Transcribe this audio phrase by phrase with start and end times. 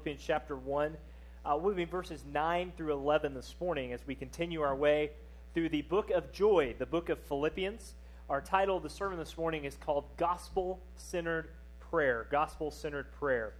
[0.00, 0.96] Philippians chapter 1.
[1.44, 5.10] Uh, we'll be verses 9 through 11 this morning as we continue our way
[5.52, 7.92] through the book of joy, the book of Philippians.
[8.30, 11.50] Our title of the sermon this morning is called Gospel Centered
[11.90, 12.26] Prayer.
[12.30, 13.52] Gospel Centered Prayer.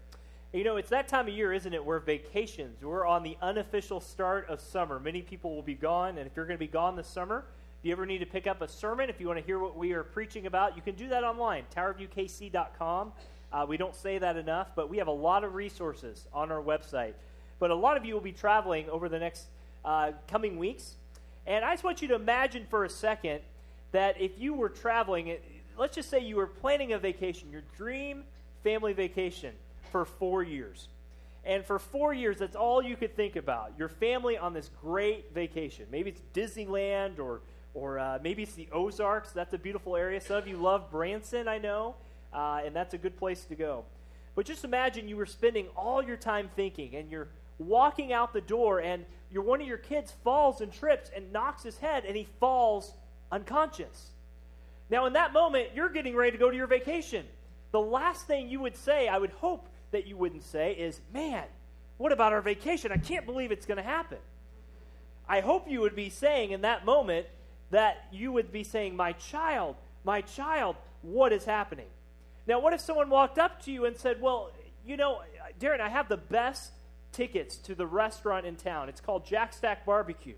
[0.54, 4.00] You know, it's that time of year, isn't it, where vacations, we're on the unofficial
[4.00, 4.98] start of summer.
[4.98, 7.44] Many people will be gone, and if you're going to be gone this summer,
[7.80, 9.76] if you ever need to pick up a sermon, if you want to hear what
[9.76, 13.12] we are preaching about, you can do that online, towerviewkc.com.
[13.52, 16.62] Uh, we don't say that enough, but we have a lot of resources on our
[16.62, 17.14] website.
[17.58, 19.46] But a lot of you will be traveling over the next
[19.84, 20.94] uh, coming weeks.
[21.46, 23.40] And I just want you to imagine for a second
[23.92, 25.36] that if you were traveling,
[25.76, 28.24] let's just say you were planning a vacation, your dream
[28.62, 29.52] family vacation
[29.90, 30.88] for four years.
[31.44, 33.72] And for four years, that's all you could think about.
[33.78, 35.86] Your family on this great vacation.
[35.90, 37.40] Maybe it's Disneyland or,
[37.72, 39.32] or uh, maybe it's the Ozarks.
[39.32, 40.20] That's a beautiful area.
[40.20, 41.94] Some of you love Branson, I know,
[42.32, 43.84] uh, and that's a good place to go.
[44.34, 48.40] But just imagine you were spending all your time thinking, and you're walking out the
[48.40, 52.16] door, and your, one of your kids falls and trips and knocks his head, and
[52.16, 52.92] he falls
[53.30, 54.10] unconscious.
[54.88, 57.24] Now, in that moment, you're getting ready to go to your vacation.
[57.70, 61.44] The last thing you would say, I would hope that you wouldn't say, is, Man,
[61.96, 62.92] what about our vacation?
[62.92, 64.18] I can't believe it's going to happen.
[65.28, 67.26] I hope you would be saying in that moment
[67.70, 71.86] that you would be saying, My child, my child, what is happening?
[72.46, 74.50] Now, what if someone walked up to you and said, Well,
[74.84, 75.22] you know,
[75.58, 76.72] Darren, I have the best
[77.12, 78.88] tickets to the restaurant in town.
[78.88, 80.36] It's called Jack Stack Barbecue.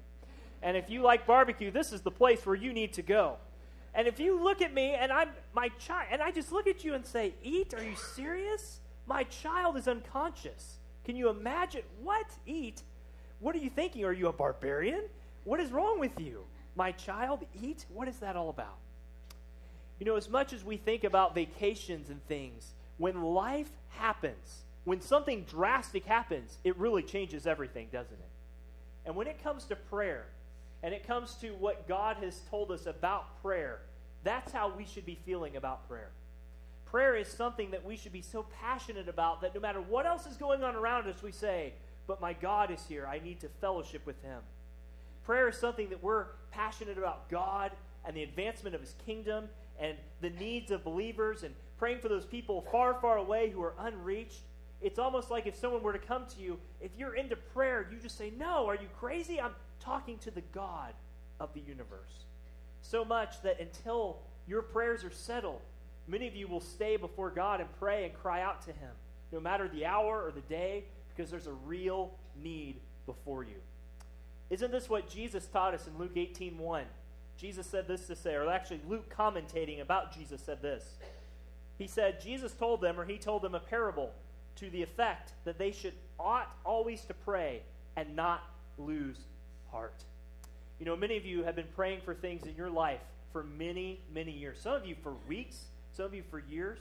[0.63, 3.37] And if you like barbecue, this is the place where you need to go.
[3.95, 6.85] And if you look at me and I'm my child, and I just look at
[6.85, 7.75] you and say, Eat?
[7.75, 8.81] Are you serious?
[9.07, 10.79] My child is unconscious.
[11.05, 11.83] Can you imagine?
[12.03, 12.27] What?
[12.47, 12.83] Eat?
[13.41, 14.05] What are you thinking?
[14.05, 15.03] Are you a barbarian?
[15.45, 16.45] What is wrong with you?
[16.77, 17.85] My child, eat?
[17.93, 18.79] What is that all about?
[20.03, 25.01] You know, as much as we think about vacations and things, when life happens, when
[25.01, 28.31] something drastic happens, it really changes everything, doesn't it?
[29.07, 30.25] And when it comes to prayer,
[30.83, 33.79] and it comes to what God has told us about prayer,
[34.25, 36.11] that's how we should be feeling about prayer.
[36.85, 40.27] Prayer is something that we should be so passionate about that no matter what else
[40.27, 41.75] is going on around us, we say,
[42.09, 43.07] But my God is here.
[43.07, 44.41] I need to fellowship with Him.
[45.25, 47.71] Prayer is something that we're passionate about God
[48.05, 49.49] and the advancement of His kingdom
[49.83, 53.75] and the needs of believers and praying for those people far, far away who are
[53.81, 54.43] unreached.
[54.81, 57.99] It's almost like if someone were to come to you, if you're into prayer, you
[57.99, 59.41] just say, No, are you crazy?
[59.41, 60.95] I'm talking to the God
[61.41, 62.25] of the universe.
[62.81, 65.61] So much that until your prayers are settled,
[66.07, 68.91] many of you will stay before God and pray and cry out to Him,
[69.33, 73.61] no matter the hour or the day, because there's a real need before you.
[74.51, 76.85] Isn't this what Jesus taught us in Luke 18 1?
[77.37, 80.85] Jesus said this to say, or actually, Luke commentating about Jesus said this.
[81.79, 84.13] He said, Jesus told them, or he told them a parable
[84.57, 87.63] to the effect that they should ought always to pray
[87.97, 88.43] and not
[88.79, 89.19] lose
[89.71, 90.05] heart.
[90.79, 93.01] You know, many of you have been praying for things in your life
[93.33, 94.59] for many, many years.
[94.61, 96.79] Some of you for weeks, some of you for years.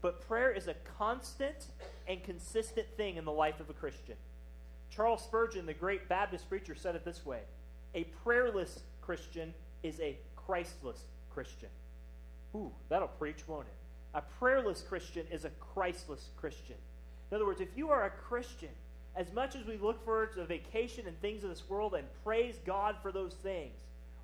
[0.00, 1.66] But prayer is a constant
[2.06, 4.14] and consistent thing in the life of a Christian.
[4.90, 7.40] Charles Spurgeon, the great Baptist preacher, said it this way
[7.94, 9.52] A prayerless Christian
[9.82, 11.68] is a Christless Christian.
[12.54, 13.74] Ooh, that'll preach, won't it?
[14.14, 16.76] A prayerless Christian is a Christless Christian.
[17.30, 18.70] In other words, if you are a Christian,
[19.14, 22.56] as much as we look forward to vacation and things of this world and praise
[22.64, 23.74] God for those things,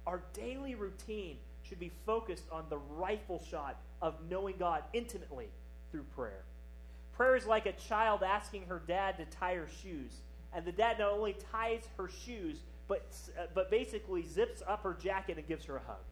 [0.07, 5.49] our daily routine should be focused on the rifle shot of knowing God intimately
[5.91, 6.45] through prayer.
[7.17, 10.13] Prayer is like a child asking her dad to tie her shoes.
[10.53, 12.59] And the dad not only ties her shoes,
[12.89, 13.07] but,
[13.39, 16.03] uh, but basically zips up her jacket and gives her a hug.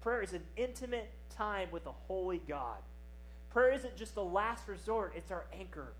[0.00, 2.78] Prayer is an intimate time with a holy God.
[3.50, 5.92] Prayer isn't just a last resort, it's our anchor.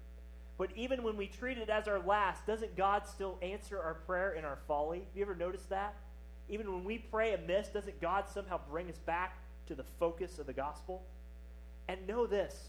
[0.59, 4.33] But even when we treat it as our last, doesn't God still answer our prayer
[4.33, 5.01] in our folly?
[5.01, 5.95] Have you ever noticed that?
[6.49, 10.47] Even when we pray amiss, doesn't God somehow bring us back to the focus of
[10.47, 11.03] the gospel?
[11.89, 12.69] And know this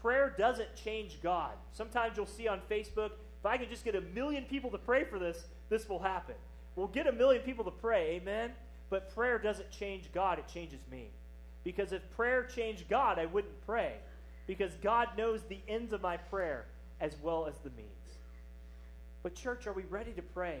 [0.00, 1.52] prayer doesn't change God.
[1.72, 5.04] Sometimes you'll see on Facebook, if I can just get a million people to pray
[5.04, 6.36] for this, this will happen.
[6.78, 8.52] We'll get a million people to pray, amen?
[8.88, 11.08] But prayer doesn't change God, it changes me.
[11.64, 13.94] Because if prayer changed God, I wouldn't pray.
[14.46, 16.66] Because God knows the ends of my prayer
[17.00, 17.88] as well as the means.
[19.24, 20.60] But, church, are we ready to pray?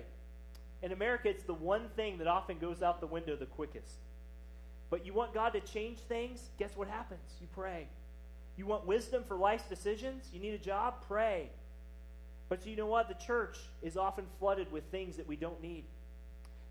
[0.82, 3.98] In America, it's the one thing that often goes out the window the quickest.
[4.90, 6.50] But you want God to change things?
[6.58, 7.36] Guess what happens?
[7.40, 7.86] You pray.
[8.56, 10.30] You want wisdom for life's decisions?
[10.32, 10.94] You need a job?
[11.06, 11.50] Pray.
[12.48, 13.06] But you know what?
[13.06, 15.84] The church is often flooded with things that we don't need.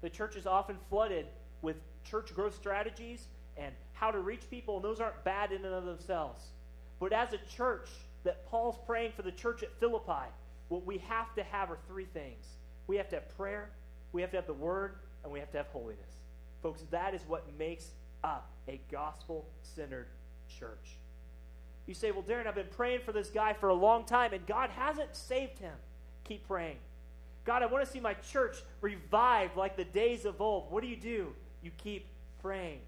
[0.01, 1.25] The church is often flooded
[1.61, 3.27] with church growth strategies
[3.57, 6.44] and how to reach people, and those aren't bad in and of themselves.
[6.99, 7.89] But as a church,
[8.23, 10.27] that Paul's praying for the church at Philippi,
[10.67, 12.45] what we have to have are three things
[12.88, 13.69] we have to have prayer,
[14.13, 16.21] we have to have the Word, and we have to have holiness.
[16.63, 17.89] Folks, that is what makes
[18.23, 20.07] up a gospel centered
[20.59, 20.95] church.
[21.85, 24.45] You say, Well, Darren, I've been praying for this guy for a long time, and
[24.45, 25.73] God hasn't saved him.
[26.23, 26.77] Keep praying.
[27.47, 30.69] God, I want to see my church revived like the days of old.
[30.69, 31.27] What do you do?
[31.63, 32.05] You keep
[32.41, 32.79] praying.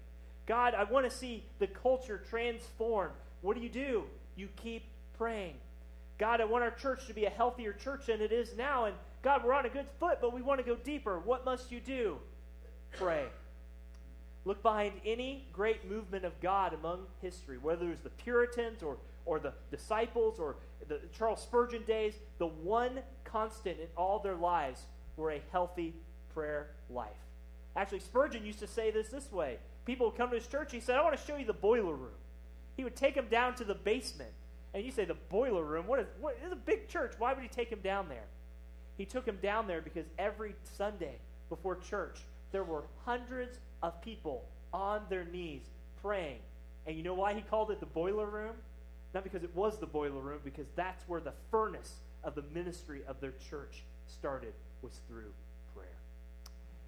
[0.44, 3.14] God, I want to see the culture transformed.
[3.40, 4.04] What do you do?
[4.36, 4.84] You keep
[5.16, 5.54] praying.
[6.18, 8.84] God, I want our church to be a healthier church than it is now.
[8.84, 11.18] And God, we're on a good foot, but we want to go deeper.
[11.18, 12.18] What must you do?
[12.92, 13.24] Pray.
[14.44, 18.96] Look behind any great movement of God among history, whether it was the Puritans or,
[19.26, 20.56] or the disciples or
[20.88, 24.82] the Charles Spurgeon days, the one constant in all their lives
[25.16, 25.94] were a healthy
[26.32, 27.08] prayer life.
[27.76, 29.58] Actually, Spurgeon used to say this this way.
[29.84, 31.94] People would come to his church, he said, I want to show you the boiler
[31.94, 32.18] room.
[32.76, 34.30] He would take them down to the basement.
[34.72, 35.86] And you say, the boiler room?
[35.86, 37.14] What is, what is a big church?
[37.18, 38.24] Why would he take him down there?
[38.96, 41.16] He took him down there because every Sunday
[41.48, 42.20] before church,
[42.52, 45.62] there were hundreds of people on their knees
[46.02, 46.38] praying.
[46.86, 48.54] And you know why he called it the boiler room?
[49.14, 53.02] Not because it was the boiler room, because that's where the furnace of the ministry
[53.08, 55.32] of their church started, was through
[55.74, 55.88] prayer.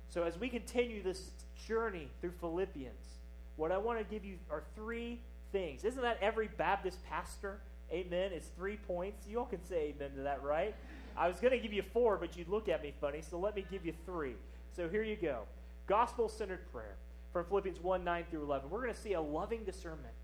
[0.09, 1.31] So as we continue this
[1.67, 3.19] journey through Philippians,
[3.56, 5.21] what I want to give you are three
[5.53, 5.85] things.
[5.85, 7.59] Isn't that every Baptist pastor?
[7.91, 8.31] Amen.
[8.33, 9.27] It's three points.
[9.27, 10.75] You all can say amen to that, right?
[11.17, 13.55] I was going to give you four, but you'd look at me funny, so let
[13.55, 14.35] me give you three.
[14.75, 15.43] So here you go.
[15.87, 16.96] Gospel centered prayer
[17.32, 18.70] from Philippians 1 9 through 11.
[18.70, 20.14] We're going to see a loving discernment.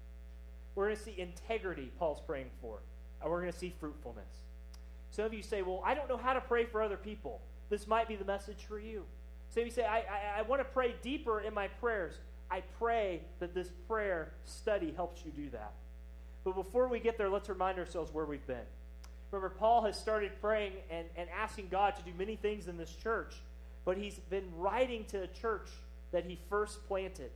[0.74, 2.78] We're going to see integrity, Paul's praying for.
[3.20, 4.28] And we're going to see fruitfulness.
[5.10, 7.40] Some of you say, Well, I don't know how to pray for other people.
[7.70, 9.04] This might be the message for you.
[9.50, 12.14] Some of you say, I, I, I want to pray deeper in my prayers.
[12.50, 15.72] I pray that this prayer study helps you do that.
[16.44, 18.64] But before we get there, let's remind ourselves where we've been.
[19.30, 22.94] Remember, Paul has started praying and, and asking God to do many things in this
[22.94, 23.34] church
[23.88, 25.70] but he's been writing to a church
[26.12, 27.30] that he first planted.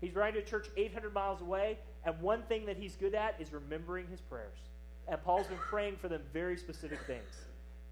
[0.00, 3.36] He's writing to a church 800 miles away, and one thing that he's good at
[3.38, 4.58] is remembering his prayers.
[5.06, 7.30] And Paul's been praying for them very specific things.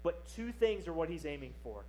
[0.03, 1.85] But two things are what he's aiming for.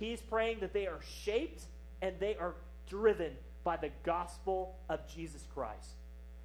[0.00, 1.64] He's praying that they are shaped
[2.00, 2.54] and they are
[2.88, 3.32] driven
[3.62, 5.96] by the gospel of Jesus Christ.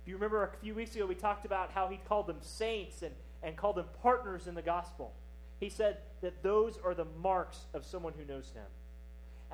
[0.01, 3.03] If you remember a few weeks ago, we talked about how he called them saints
[3.03, 5.13] and, and called them partners in the gospel.
[5.61, 8.65] He said that those are the marks of someone who knows him.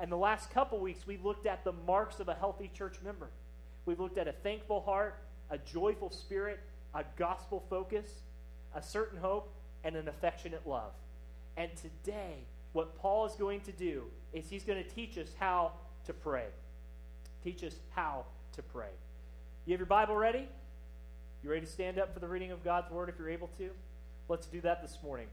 [0.00, 3.28] And the last couple weeks, we've looked at the marks of a healthy church member.
[3.84, 5.18] We've looked at a thankful heart,
[5.50, 6.58] a joyful spirit,
[6.94, 8.06] a gospel focus,
[8.74, 9.52] a certain hope,
[9.84, 10.92] and an affectionate love.
[11.56, 12.36] And today,
[12.72, 15.72] what Paul is going to do is he's going to teach us how
[16.06, 16.46] to pray.
[17.44, 18.90] Teach us how to pray.
[19.66, 20.48] You have your Bible ready?
[21.42, 23.70] You ready to stand up for the reading of God's Word if you're able to?
[24.28, 25.26] Let's do that this morning.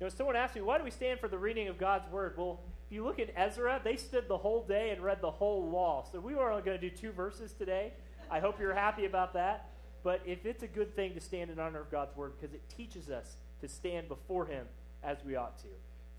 [0.00, 2.34] You know, someone asked me, why do we stand for the reading of God's Word?
[2.36, 5.70] Well, if you look at Ezra, they stood the whole day and read the whole
[5.70, 6.04] law.
[6.10, 7.92] So we were only going to do two verses today.
[8.28, 9.68] I hope you're happy about that.
[10.02, 12.68] But if it's a good thing to stand in honor of God's word because it
[12.68, 14.66] teaches us to stand before Him
[15.04, 15.68] as we ought to.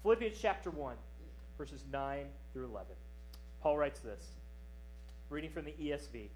[0.01, 0.95] Philippians chapter 1,
[1.57, 2.87] verses 9 through 11.
[3.61, 4.27] Paul writes this,
[5.29, 6.29] reading from the ESV.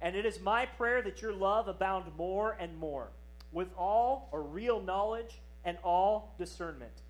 [0.00, 3.08] And it is my prayer that your love abound more and more,
[3.50, 7.02] with all or real knowledge and all discernment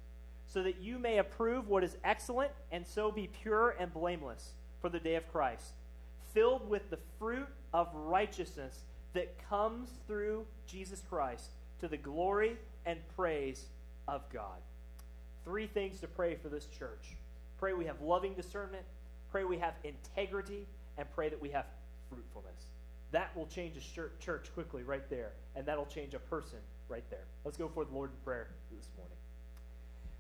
[0.47, 4.89] so that you may approve what is excellent and so be pure and blameless for
[4.89, 5.73] the day of Christ,
[6.33, 8.81] filled with the fruit of righteousness
[9.15, 13.67] that comes through Jesus Christ to the glory and praise
[14.09, 14.61] of God.
[15.45, 17.17] Three things to pray for this church
[17.59, 18.83] pray we have loving discernment,
[19.31, 20.67] pray we have integrity,
[20.99, 21.65] and pray that we have
[22.11, 22.67] fruitfulness.
[23.13, 27.25] That will change a church quickly right there, and that'll change a person right there.
[27.45, 29.17] Let's go for the Lord in prayer this morning.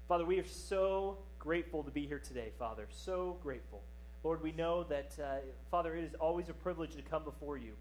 [0.06, 2.86] Father, we are so grateful to be here today, Father.
[2.90, 3.80] So grateful.
[4.22, 5.36] Lord, we know that, uh,
[5.70, 7.72] Father, it is always a privilege to come before you.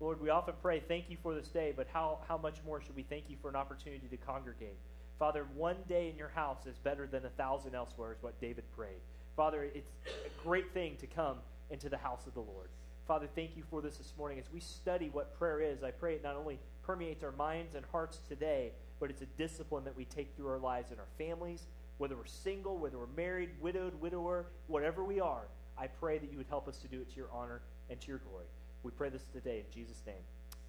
[0.00, 2.96] Lord, we often pray, thank you for this day, but how, how much more should
[2.96, 4.76] we thank you for an opportunity to congregate?
[5.20, 8.64] Father, one day in your house is better than a thousand elsewhere, is what David
[8.76, 9.00] prayed.
[9.36, 11.36] Father, it's a great thing to come
[11.70, 12.70] into the house of the Lord.
[13.06, 14.40] Father, thank you for this this morning.
[14.40, 17.84] As we study what prayer is, I pray it not only permeates our minds and
[17.92, 21.66] hearts today, but it's a discipline that we take through our lives and our families,
[21.98, 25.46] whether we're single, whether we're married, widowed, widower, whatever we are.
[25.76, 28.08] I pray that you would help us to do it to your honor and to
[28.08, 28.46] your glory.
[28.82, 30.16] We pray this today in Jesus' name.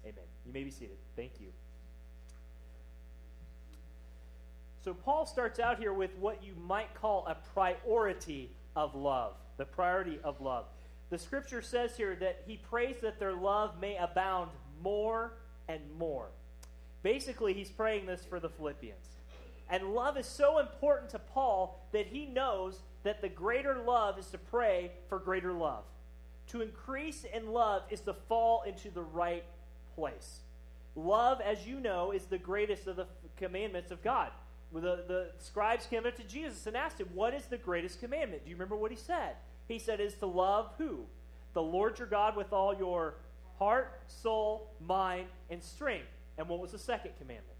[0.04, 0.24] Amen.
[0.46, 0.96] You may be seated.
[1.16, 1.48] Thank you.
[4.82, 9.34] So, Paul starts out here with what you might call a priority of love.
[9.58, 10.64] The priority of love.
[11.10, 15.34] The scripture says here that he prays that their love may abound more
[15.68, 16.28] and more.
[17.02, 19.06] Basically, he's praying this for the Philippians.
[19.70, 24.26] And love is so important to Paul that he knows that the greater love is
[24.28, 25.84] to pray for greater love.
[26.48, 29.44] To increase in love is to fall into the right
[29.94, 30.40] place.
[30.96, 34.30] Love, as you know, is the greatest of the commandments of God.
[34.72, 38.44] The, the scribes came up to Jesus and asked him, What is the greatest commandment?
[38.44, 39.34] Do you remember what he said?
[39.68, 41.06] He said, Is to love who?
[41.54, 43.14] The Lord your God with all your
[43.58, 46.06] heart, soul, mind, and strength.
[46.38, 47.58] And what was the second commandment?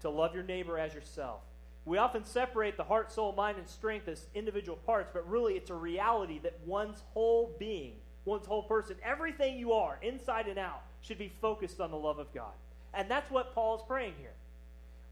[0.00, 1.40] To love your neighbor as yourself.
[1.84, 5.70] We often separate the heart, soul, mind, and strength as individual parts, but really it's
[5.70, 10.82] a reality that one's whole being, one's whole person, everything you are, inside and out,
[11.00, 12.52] should be focused on the love of God.
[12.92, 14.32] And that's what Paul is praying here.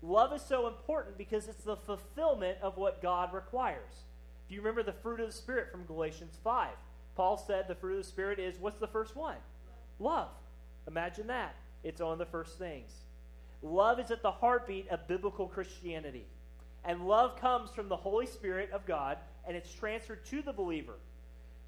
[0.02, 4.02] Love is so important because it's the fulfillment of what God requires.
[4.48, 6.70] Do you remember the fruit of the Spirit from Galatians 5?
[7.14, 9.36] Paul said the fruit of the Spirit is what's the first one?
[9.98, 10.28] Love.
[10.88, 11.54] Imagine that.
[11.84, 12.90] It's of the first things.
[13.62, 16.24] Love is at the heartbeat of biblical Christianity.
[16.84, 20.94] And love comes from the Holy Spirit of God, and it's transferred to the believer.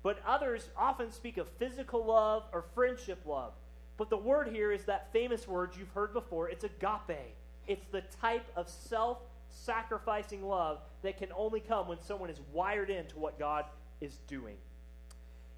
[0.03, 3.53] But others often speak of physical love or friendship love.
[3.97, 7.35] But the word here is that famous word you've heard before it's agape.
[7.67, 9.19] It's the type of self
[9.49, 13.65] sacrificing love that can only come when someone is wired into what God
[14.01, 14.57] is doing.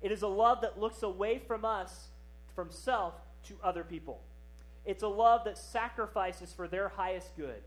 [0.01, 2.09] It is a love that looks away from us,
[2.55, 4.21] from self, to other people.
[4.89, 7.63] It's a love that sacrifices for their highest good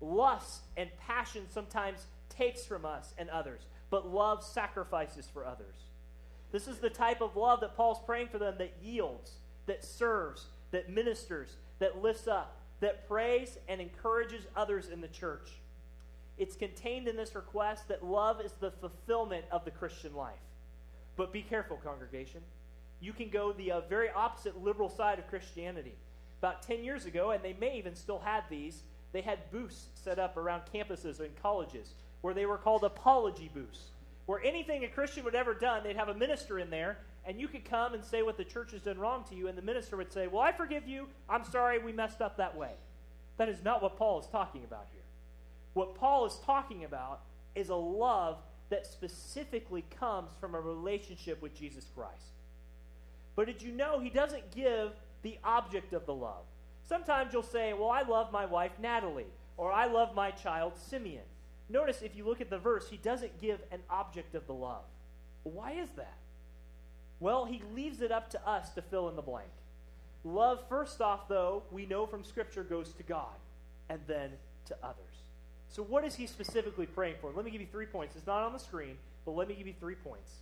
[0.00, 5.76] lust and passion sometimes takes from us and others, but love sacrifices for others.
[6.52, 9.32] This is the type of love that Paul's praying for them that yields,
[9.66, 15.50] that serves, that ministers, that lifts up, that prays and encourages others in the church.
[16.38, 20.34] It's contained in this request that love is the fulfillment of the Christian life.
[21.16, 22.40] But be careful, congregation.
[23.00, 25.94] You can go the uh, very opposite liberal side of Christianity.
[26.40, 28.82] About 10 years ago, and they may even still have these,
[29.12, 33.90] they had booths set up around campuses and colleges where they were called apology booths.
[34.26, 37.48] Where anything a Christian would ever done, they'd have a minister in there, and you
[37.48, 39.96] could come and say what the church has done wrong to you, and the minister
[39.96, 41.08] would say, Well, I forgive you.
[41.28, 42.72] I'm sorry we messed up that way.
[43.38, 45.02] That is not what Paul is talking about here.
[45.74, 47.22] What Paul is talking about
[47.54, 48.38] is a love
[48.70, 52.34] that specifically comes from a relationship with Jesus Christ.
[53.34, 56.44] But did you know he doesn't give the object of the love?
[56.88, 61.22] Sometimes you'll say, Well, I love my wife, Natalie, or I love my child, Simeon.
[61.68, 64.84] Notice if you look at the verse, he doesn't give an object of the love.
[65.44, 66.16] Why is that?
[67.20, 69.50] Well, he leaves it up to us to fill in the blank.
[70.24, 73.36] Love, first off, though, we know from Scripture goes to God
[73.88, 74.30] and then
[74.66, 74.96] to others.
[75.68, 77.32] So, what is he specifically praying for?
[77.34, 78.16] Let me give you three points.
[78.16, 80.32] It's not on the screen, but let me give you three points.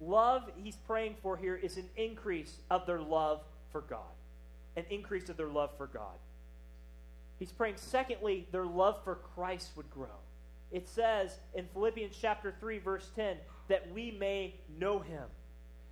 [0.00, 3.40] Love he's praying for here is an increase of their love
[3.72, 4.00] for God
[4.76, 6.18] an increase of their love for God.
[7.38, 10.18] He's praying, secondly, their love for Christ would grow.
[10.70, 13.36] It says in Philippians chapter 3, verse 10,
[13.68, 15.24] that we may know him.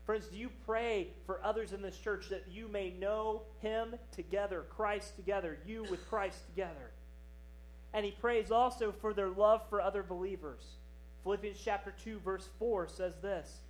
[0.05, 4.65] Friends, do you pray for others in this church that you may know him together,
[4.75, 6.93] Christ together, you with Christ together?
[7.93, 10.63] And he prays also for their love for other believers.
[11.25, 13.61] Philippians chapter 2, verse 4 says this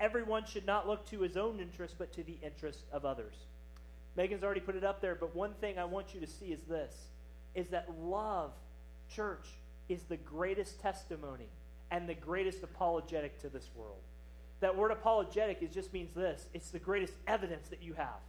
[0.00, 3.34] Everyone should not look to his own interest, but to the interest of others.
[4.16, 6.62] Megan's already put it up there, but one thing I want you to see is
[6.62, 6.94] this
[7.54, 8.52] is that love,
[9.12, 9.46] church,
[9.88, 11.48] is the greatest testimony
[11.90, 14.02] and the greatest apologetic to this world.
[14.60, 18.20] That word apologetic is just means this it's the greatest evidence that you have.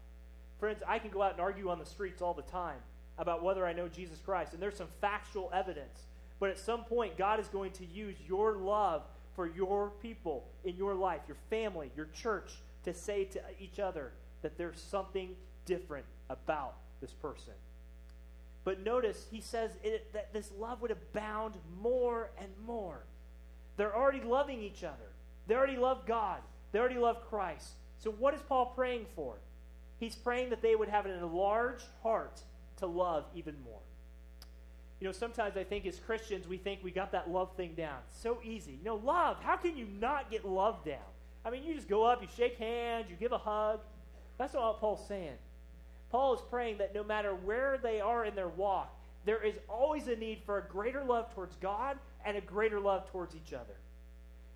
[0.59, 2.79] Friends, I can go out and argue on the streets all the time
[3.17, 6.03] about whether I know Jesus Christ, and there's some factual evidence.
[6.39, 9.03] But at some point, God is going to use your love
[9.36, 12.51] for your people in your life, your family, your church,
[12.86, 17.53] to say to each other that there's something different about this person.
[18.63, 23.03] But notice he says it, that this love would abound more and more.
[23.77, 24.98] They're already loving each other.
[25.48, 26.41] They already love God.
[26.71, 27.69] They already love Christ.
[28.00, 29.36] So what is Paul praying for?
[30.00, 32.41] He's praying that they would have an enlarged heart
[32.77, 33.81] to love even more.
[35.00, 38.00] You know, sometimes I think as Christians, we think we got that love thing down.
[38.10, 38.74] So easy.
[38.74, 40.98] You know, love, how can you not get love down?
[41.46, 43.79] I mean, you just go up, you shake hands, you give a hug.
[44.38, 45.38] That's not what Paul's saying.
[46.12, 48.94] Paul is praying that no matter where they are in their walk,
[49.25, 53.10] there is always a need for a greater love towards God and a greater love
[53.12, 53.75] towards each other.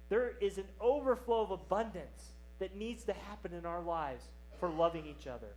[0.09, 4.25] There is an overflow of abundance that needs to happen in our lives
[4.59, 5.55] for loving each other.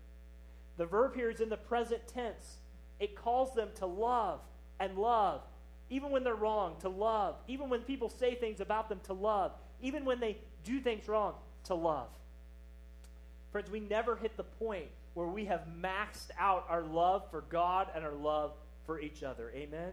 [0.76, 2.56] The verb here is in the present tense.
[3.00, 4.40] It calls them to love
[4.80, 5.42] and love,
[5.90, 9.52] even when they're wrong, to love, even when people say things about them, to love,
[9.80, 12.08] even when they do things wrong, to love.
[13.52, 17.88] Friends, we never hit the point where we have maxed out our love for God
[17.94, 18.52] and our love
[18.84, 19.50] for each other.
[19.54, 19.92] Amen?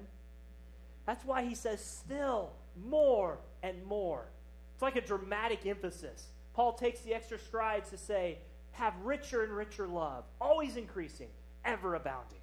[1.06, 2.52] That's why he says still,
[2.90, 4.25] more, and more.
[4.74, 6.28] It's like a dramatic emphasis.
[6.54, 8.40] Paul takes the extra strides to say,
[8.72, 11.30] have richer and richer love, always increasing,
[11.63, 12.40] ever abounding.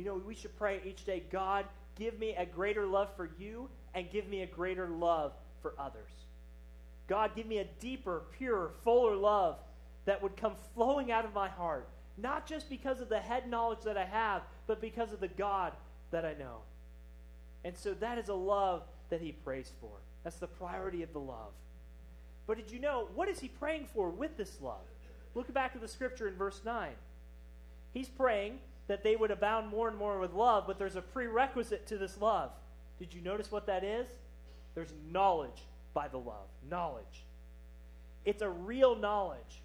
[0.00, 3.68] You know, we should pray each day God, give me a greater love for you
[3.94, 6.10] and give me a greater love for others.
[7.06, 9.58] God, give me a deeper, purer, fuller love
[10.06, 13.80] that would come flowing out of my heart, not just because of the head knowledge
[13.84, 15.74] that I have, but because of the God
[16.12, 16.60] that I know.
[17.62, 19.98] And so that is a love that he prays for.
[20.24, 21.52] That's the priority of the love.
[22.46, 24.86] But did you know, what is he praying for with this love?
[25.34, 26.88] Look back to the scripture in verse 9.
[27.92, 28.60] He's praying
[28.90, 32.20] that they would abound more and more with love, but there's a prerequisite to this
[32.20, 32.50] love.
[32.98, 34.08] Did you notice what that is?
[34.74, 35.62] There's knowledge
[35.94, 36.48] by the love.
[36.68, 37.22] Knowledge.
[38.24, 39.62] It's a real knowledge.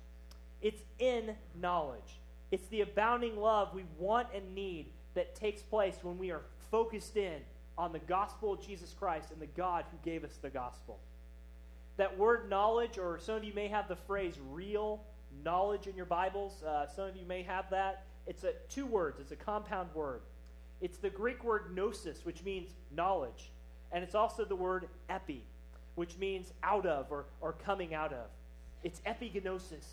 [0.62, 2.20] It's in knowledge.
[2.52, 7.18] It's the abounding love we want and need that takes place when we are focused
[7.18, 7.42] in
[7.80, 11.00] on the gospel of Jesus Christ and the God who gave us the gospel.
[11.98, 15.02] That word knowledge, or some of you may have the phrase real
[15.44, 16.62] knowledge in your Bibles.
[16.62, 18.04] Uh, some of you may have that.
[18.28, 20.22] It's a, two words, it's a compound word.
[20.82, 23.52] It's the Greek word gnosis, which means knowledge.
[23.92, 25.44] And it's also the word epi,
[25.96, 28.28] which means out of or, or coming out of.
[28.84, 29.86] It's epigenosis.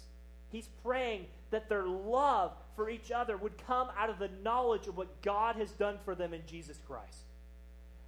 [0.51, 4.97] He's praying that their love for each other would come out of the knowledge of
[4.97, 7.25] what God has done for them in Jesus Christ.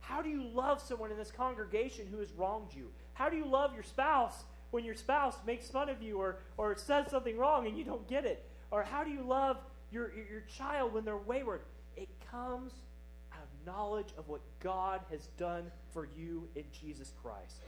[0.01, 2.91] How do you love someone in this congregation who has wronged you?
[3.15, 6.77] How do you love your spouse when your spouse makes fun of you or, or
[6.77, 8.45] says something wrong and you don't get it?
[8.71, 9.57] Or how do you love
[9.95, 11.61] your, your child when they're wayward?
[11.97, 12.73] It comes
[13.33, 17.63] out of knowledge of what God has done for you in Jesus Christ.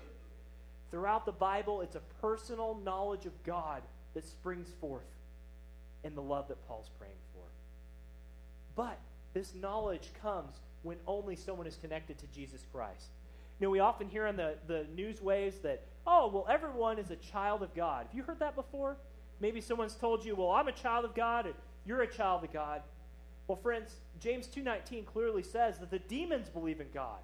[0.91, 3.83] Throughout the Bible, it's a personal knowledge of God
[4.15, 5.07] that springs forth
[6.05, 7.43] in the love that Paul's praying for.
[8.75, 8.99] But
[9.33, 13.07] this knowledge comes when only someone is connected to Jesus Christ.
[13.59, 17.11] You know, we often hear on the, the news waves that, oh, well, everyone is
[17.11, 18.07] a child of God.
[18.07, 18.97] Have you heard that before?
[19.41, 21.55] Maybe someone's told you, well, I'm a child of God, and
[21.87, 22.83] you're a child of God.
[23.47, 27.21] Well, friends, James 2.19 clearly says that the demons believe in God,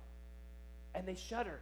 [0.94, 1.59] and they shudder.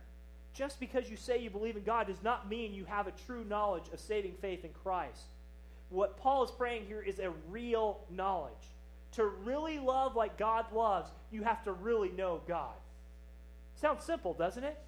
[0.52, 3.44] Just because you say you believe in God does not mean you have a true
[3.48, 5.22] knowledge of saving faith in Christ.
[5.88, 8.52] What Paul is praying here is a real knowledge.
[9.12, 12.74] To really love like God loves, you have to really know God.
[13.74, 14.78] Sounds simple, doesn't it?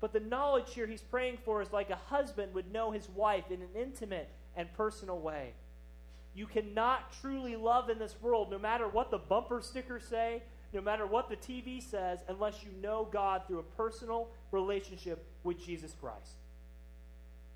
[0.00, 3.50] But the knowledge here he's praying for is like a husband would know his wife
[3.50, 5.52] in an intimate and personal way.
[6.34, 10.42] You cannot truly love in this world, no matter what the bumper stickers say,
[10.72, 15.64] no matter what the TV says, unless you know God through a personal relationship with
[15.64, 16.34] Jesus Christ.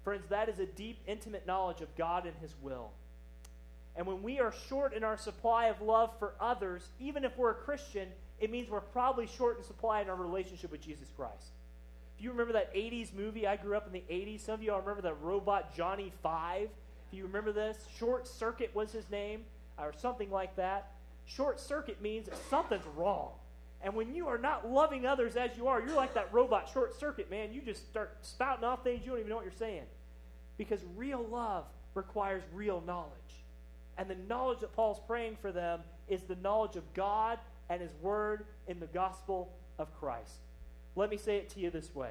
[0.05, 2.93] Friends, that is a deep, intimate knowledge of God and His will.
[3.97, 7.51] And when we are short in our supply of love for others, even if we're
[7.51, 11.51] a Christian, it means we're probably short in supply in our relationship with Jesus Christ.
[12.17, 14.41] If you remember that 80s movie, I grew up in the 80s.
[14.43, 16.69] Some of you all remember that robot Johnny Five.
[17.11, 19.45] If you remember this, Short Circuit was his name,
[19.79, 20.93] or something like that.
[21.27, 23.31] Short circuit means something's wrong.
[23.83, 26.99] And when you are not loving others as you are, you're like that robot short
[26.99, 27.53] circuit, man.
[27.53, 29.85] You just start spouting off things you don't even know what you're saying.
[30.57, 33.13] Because real love requires real knowledge.
[33.97, 37.93] And the knowledge that Paul's praying for them is the knowledge of God and His
[38.01, 40.39] Word in the gospel of Christ.
[40.97, 42.11] Let me say it to you this way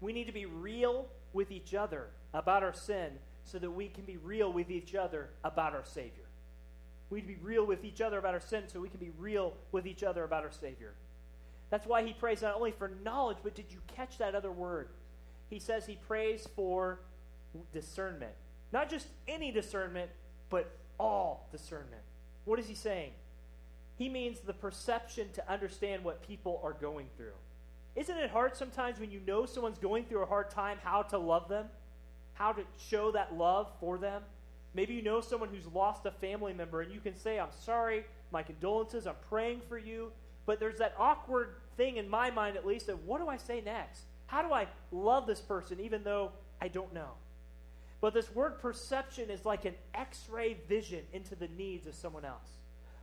[0.00, 3.10] we need to be real with each other about our sin
[3.50, 6.24] so that we can be real with each other about our Savior.
[7.10, 9.10] We need to be real with each other about our sin so we can be
[9.18, 10.92] real with each other about our Savior.
[11.70, 14.88] That's why he prays not only for knowledge, but did you catch that other word?
[15.48, 17.00] He says he prays for
[17.72, 18.32] discernment.
[18.72, 20.10] Not just any discernment,
[20.48, 22.02] but all discernment.
[22.44, 23.10] What is he saying?
[23.96, 27.34] He means the perception to understand what people are going through.
[27.96, 31.18] Isn't it hard sometimes when you know someone's going through a hard time how to
[31.18, 31.66] love them?
[32.40, 34.22] How to show that love for them?
[34.72, 38.06] Maybe you know someone who's lost a family member and you can say, I'm sorry,
[38.32, 40.10] my condolences, I'm praying for you.
[40.46, 43.60] But there's that awkward thing in my mind, at least, of what do I say
[43.60, 44.04] next?
[44.24, 47.10] How do I love this person even though I don't know?
[48.00, 52.24] But this word perception is like an x ray vision into the needs of someone
[52.24, 52.48] else.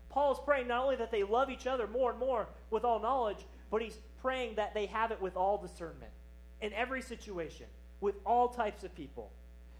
[0.09, 2.99] Paul is praying not only that they love each other more and more with all
[2.99, 6.11] knowledge, but he's praying that they have it with all discernment
[6.59, 7.67] in every situation,
[8.01, 9.31] with all types of people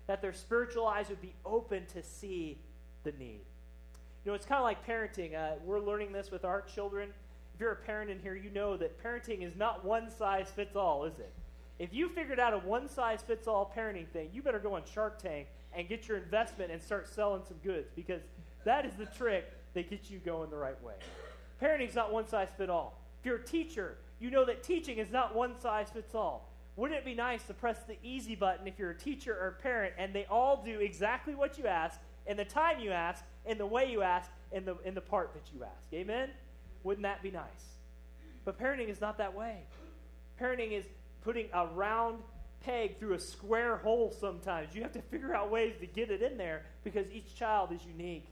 [0.07, 2.57] that their spiritual eyes would be open to see
[3.03, 3.41] the need.
[4.23, 5.35] You know, it's kind of like parenting.
[5.35, 7.09] Uh, we're learning this with our children.
[7.53, 10.75] If you're a parent in here, you know that parenting is not one size fits
[10.75, 11.31] all, is it?
[11.79, 14.83] If you figured out a one size fits all parenting thing, you better go on
[14.91, 18.21] Shark Tank and get your investment and start selling some goods because
[18.63, 20.95] that is the trick that gets you going the right way.
[21.61, 22.99] Parenting's not one size fits all.
[23.19, 26.49] If you're a teacher, you know that teaching is not one size fits all.
[26.77, 29.61] Wouldn't it be nice to press the easy button if you're a teacher or a
[29.61, 33.57] parent and they all do exactly what you ask, in the time you ask, in
[33.57, 35.91] the way you ask, in the, in the part that you ask?
[35.91, 36.29] Amen?
[36.83, 37.77] Wouldn't that be nice?
[38.45, 39.63] But parenting is not that way.
[40.39, 40.85] Parenting is
[41.23, 42.19] putting a round
[42.59, 44.75] peg through a square hole sometimes.
[44.75, 47.81] You have to figure out ways to get it in there because each child is
[47.85, 48.27] unique.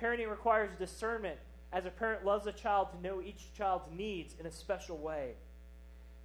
[0.00, 1.38] Parenting requires discernment
[1.72, 5.34] as a parent loves a child to know each child's needs in a special way.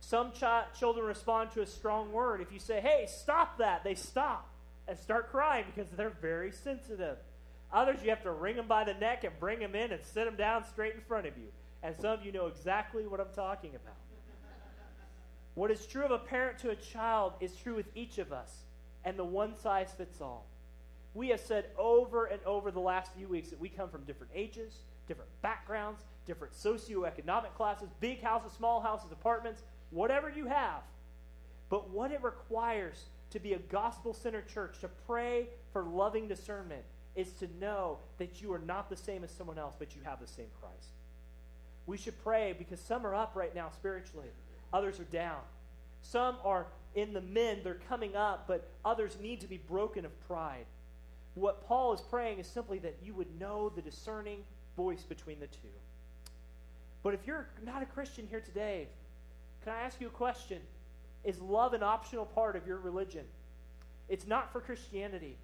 [0.06, 2.42] Some ch- children respond to a strong word.
[2.42, 4.50] If you say, hey, stop that, they stop
[4.86, 7.18] and start crying because they're very sensitive.
[7.72, 10.26] Others, you have to wring them by the neck and bring them in and sit
[10.26, 11.48] them down straight in front of you.
[11.82, 13.96] And some of you know exactly what I'm talking about.
[15.54, 18.64] what is true of a parent to a child is true with each of us,
[19.06, 20.46] and the one size fits all.
[21.14, 24.34] We have said over and over the last few weeks that we come from different
[24.36, 29.64] ages, different backgrounds, different socioeconomic classes, big houses, small houses, apartments,
[29.94, 30.82] whatever you have.
[31.70, 36.84] But what it requires to be a gospel centered church, to pray for loving discernment,
[37.16, 40.20] is to know that you are not the same as someone else, but you have
[40.20, 40.90] the same Christ.
[41.86, 44.30] We should pray because some are up right now spiritually,
[44.72, 45.40] others are down.
[46.02, 50.28] Some are in the men, they're coming up, but others need to be broken of
[50.28, 50.66] pride.
[51.36, 54.44] What Paul is praying is simply that you would know the discerning
[54.76, 55.70] voice between the two.
[57.02, 58.88] But if you're not a Christian here today,
[59.64, 60.60] can I ask you a question?
[61.24, 63.26] Is love an optional part of your religion?
[64.10, 65.38] It's not for Christianity.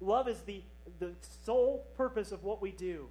[0.00, 0.62] Love is the,
[0.98, 1.12] the
[1.44, 3.06] sole purpose of what we do.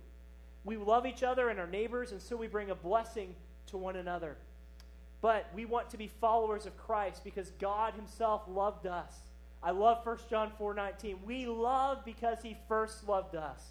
[0.65, 3.35] We love each other and our neighbors, and so we bring a blessing
[3.67, 4.35] to one another.
[5.21, 9.13] But we want to be followers of Christ because God Himself loved us.
[9.61, 11.19] I love 1 John 4 19.
[11.25, 13.61] We love because He first loved us.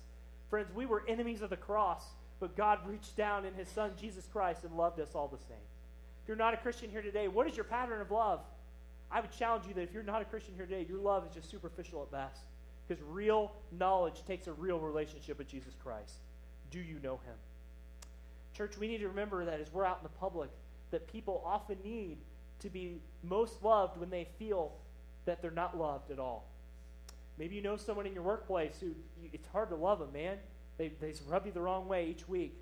[0.50, 2.04] Friends, we were enemies of the cross,
[2.40, 5.56] but God reached down in His Son, Jesus Christ, and loved us all the same.
[6.28, 8.40] You're not a Christian here today, what is your pattern of love?
[9.10, 11.34] I would challenge you that if you're not a Christian here today, your love is
[11.34, 12.42] just superficial at best.
[12.86, 16.16] Because real knowledge takes a real relationship with Jesus Christ.
[16.70, 17.34] Do you know him?
[18.54, 20.50] Church, we need to remember that as we're out in the public,
[20.90, 22.18] that people often need
[22.60, 24.72] to be most loved when they feel
[25.24, 26.46] that they're not loved at all.
[27.38, 28.94] Maybe you know someone in your workplace who
[29.32, 30.36] it's hard to love them, man.
[30.76, 32.54] They, they rub you the wrong way each week.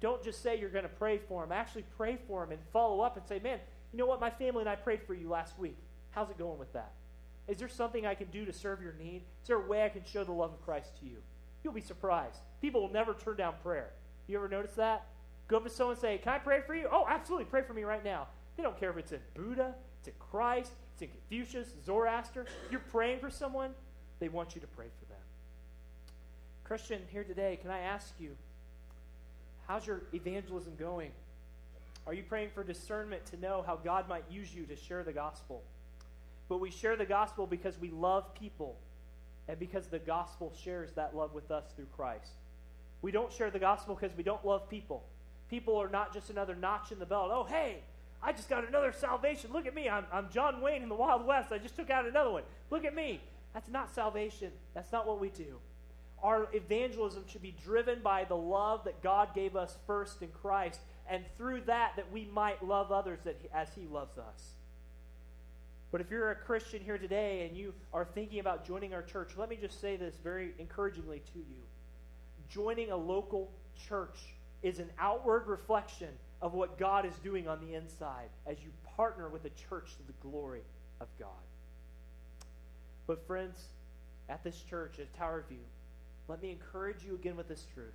[0.00, 1.52] Don't just say you're going to pray for them.
[1.52, 3.58] Actually, pray for them and follow up and say, man,
[3.92, 4.20] you know what?
[4.20, 5.78] My family and I prayed for you last week.
[6.10, 6.92] How's it going with that?
[7.48, 9.22] Is there something I can do to serve your need?
[9.42, 11.18] Is there a way I can show the love of Christ to you?
[11.62, 12.40] You'll be surprised.
[12.60, 13.90] People will never turn down prayer.
[14.26, 15.06] You ever notice that?
[15.48, 16.88] Go up to someone and say, Can I pray for you?
[16.90, 17.44] Oh, absolutely.
[17.46, 18.26] Pray for me right now.
[18.56, 22.46] They don't care if it's in Buddha, it's in Christ, it's in Confucius, Zoroaster.
[22.70, 23.70] You're praying for someone,
[24.18, 25.22] they want you to pray for them.
[26.64, 28.36] Christian, here today, can I ask you,
[29.66, 31.10] how's your evangelism going?
[32.06, 35.12] Are you praying for discernment to know how God might use you to share the
[35.12, 35.62] gospel?
[36.48, 38.76] But we share the gospel because we love people
[39.48, 42.30] and because the gospel shares that love with us through Christ.
[43.02, 45.04] We don't share the gospel because we don't love people.
[45.50, 47.30] People are not just another notch in the belt.
[47.32, 47.78] Oh, hey,
[48.22, 49.50] I just got another salvation.
[49.52, 49.88] Look at me.
[49.88, 51.52] I'm, I'm John Wayne in the Wild West.
[51.52, 52.42] I just took out another one.
[52.70, 53.20] Look at me.
[53.54, 54.50] That's not salvation.
[54.74, 55.58] That's not what we do.
[56.26, 60.80] Our evangelism should be driven by the love that God gave us first in Christ,
[61.08, 64.54] and through that, that we might love others that as He loves us.
[65.92, 69.34] But if you're a Christian here today and you are thinking about joining our church,
[69.36, 71.62] let me just say this very encouragingly to you.
[72.48, 73.52] Joining a local
[73.88, 74.18] church
[74.64, 76.08] is an outward reflection
[76.42, 80.06] of what God is doing on the inside as you partner with a church to
[80.08, 80.62] the glory
[81.00, 81.28] of God.
[83.06, 83.60] But, friends,
[84.28, 85.58] at this church, at Tower View,
[86.28, 87.94] let me encourage you again with this truth.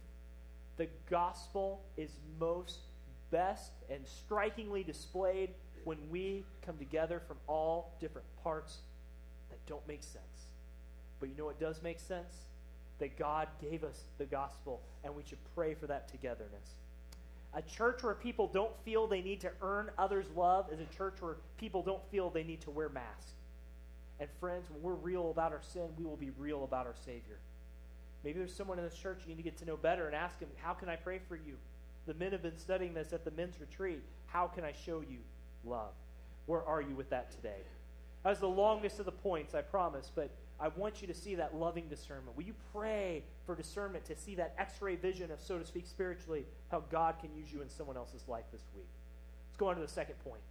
[0.78, 2.80] The gospel is most
[3.30, 5.50] best and strikingly displayed
[5.84, 8.78] when we come together from all different parts
[9.50, 10.48] that don't make sense.
[11.20, 12.36] But you know what does make sense?
[13.00, 16.78] That God gave us the gospel, and we should pray for that togetherness.
[17.54, 21.16] A church where people don't feel they need to earn others' love is a church
[21.20, 23.34] where people don't feel they need to wear masks.
[24.20, 27.40] And friends, when we're real about our sin, we will be real about our Savior.
[28.24, 30.40] Maybe there's someone in this church you need to get to know better and ask
[30.40, 31.58] him, How can I pray for you?
[32.08, 34.02] The men have been studying this at the men's retreat.
[34.28, 35.20] How can I show you
[35.66, 35.94] love?
[36.46, 37.62] Where are you with that today?
[38.24, 40.30] That was the longest of the points, I promise, but
[40.60, 42.38] I want you to see that loving discernment.
[42.38, 45.88] Will you pray for discernment to see that x ray vision of, so to speak,
[45.88, 48.86] spiritually, how God can use you in someone else's life this week?
[49.50, 50.42] Let's go on to the second point.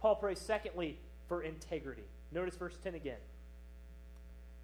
[0.00, 2.04] Paul prays, secondly, for integrity.
[2.32, 3.18] Notice verse 10 again.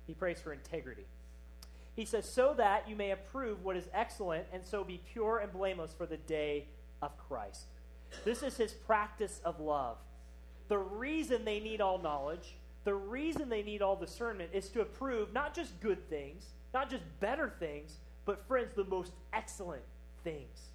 [0.07, 1.07] He prays for integrity.
[1.95, 5.53] He says, So that you may approve what is excellent and so be pure and
[5.53, 6.67] blameless for the day
[7.01, 7.65] of Christ.
[8.25, 9.97] This is his practice of love.
[10.69, 15.33] The reason they need all knowledge, the reason they need all discernment is to approve
[15.33, 19.83] not just good things, not just better things, but, friends, the most excellent
[20.25, 20.71] things.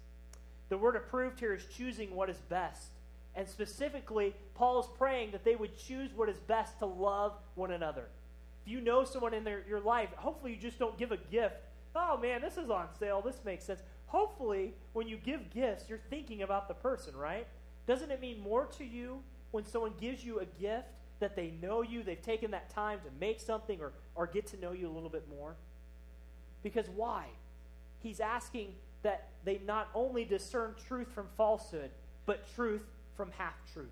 [0.68, 2.88] The word approved here is choosing what is best.
[3.34, 7.70] And specifically, Paul is praying that they would choose what is best to love one
[7.70, 8.08] another.
[8.68, 11.56] You know someone in their, your life, hopefully you just don't give a gift.
[11.96, 13.22] Oh man, this is on sale.
[13.22, 13.80] This makes sense.
[14.06, 17.46] Hopefully, when you give gifts, you're thinking about the person, right?
[17.86, 20.88] Doesn't it mean more to you when someone gives you a gift
[21.20, 24.60] that they know you, they've taken that time to make something or, or get to
[24.60, 25.56] know you a little bit more?
[26.62, 27.24] Because why?
[28.00, 31.90] He's asking that they not only discern truth from falsehood,
[32.26, 32.82] but truth
[33.16, 33.88] from half truth.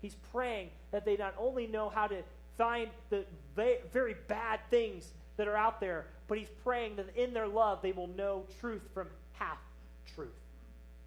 [0.00, 2.22] He's praying that they not only know how to
[2.56, 7.48] find the very bad things that are out there, but he's praying that in their
[7.48, 9.58] love they will know truth from half
[10.14, 10.28] truth.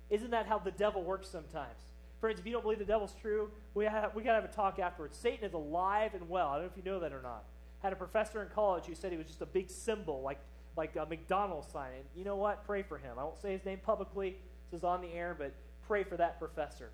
[0.09, 1.79] Isn't that how the devil works sometimes?
[2.19, 4.53] Friends, if you don't believe the devil's true, we, have, we got to have a
[4.53, 5.17] talk afterwards.
[5.17, 6.49] Satan is alive and well.
[6.49, 7.43] I don't know if you know that or not.
[7.79, 10.39] Had a professor in college who said he was just a big symbol, like
[10.77, 11.91] like a McDonald's sign.
[11.95, 12.65] And you know what?
[12.65, 13.17] Pray for him.
[13.17, 14.35] I won't say his name publicly.
[14.71, 15.53] This is on the air, but
[15.87, 16.89] pray for that professor.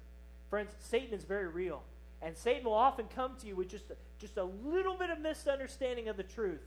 [0.50, 1.82] Friends, Satan is very real.
[2.22, 5.20] And Satan will often come to you with just a, just a little bit of
[5.20, 6.62] misunderstanding of the truth.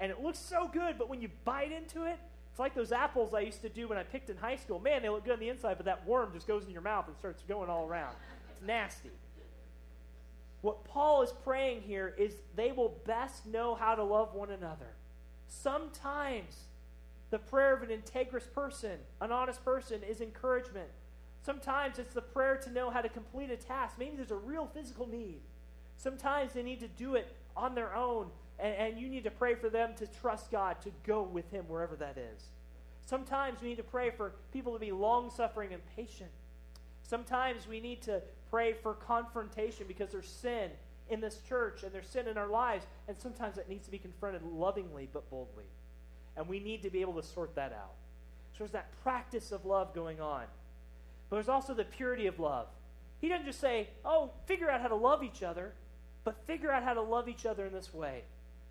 [0.00, 2.18] And it looks so good, but when you bite into it,
[2.50, 4.80] it's like those apples I used to do when I picked in high school.
[4.80, 7.06] Man, they look good on the inside, but that worm just goes in your mouth
[7.06, 8.14] and starts going all around.
[8.50, 9.10] It's nasty.
[10.60, 14.96] What Paul is praying here is they will best know how to love one another.
[15.46, 16.64] Sometimes
[17.30, 20.88] the prayer of an integrous person, an honest person, is encouragement.
[21.42, 23.96] Sometimes it's the prayer to know how to complete a task.
[23.98, 25.40] Maybe there's a real physical need.
[25.96, 29.54] Sometimes they need to do it on their own, and, and you need to pray
[29.54, 32.44] for them to trust God, to go with Him wherever that is.
[33.04, 36.30] Sometimes we need to pray for people to be long suffering and patient.
[37.02, 38.20] Sometimes we need to
[38.50, 40.70] pray for confrontation because there's sin
[41.08, 43.98] in this church and there's sin in our lives, and sometimes it needs to be
[43.98, 45.64] confronted lovingly but boldly.
[46.36, 47.94] And we need to be able to sort that out.
[48.52, 50.44] So there's that practice of love going on.
[51.28, 52.66] But there's also the purity of love.
[53.20, 55.72] He doesn't just say, oh, figure out how to love each other,
[56.24, 58.22] but figure out how to love each other in this way.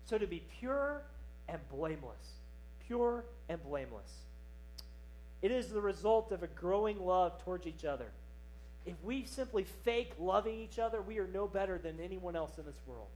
[0.04, 1.02] So to be pure
[1.48, 2.34] and blameless.
[2.86, 4.10] Pure and blameless.
[5.42, 8.06] It is the result of a growing love towards each other
[8.88, 12.64] if we simply fake loving each other, we are no better than anyone else in
[12.64, 13.08] this world.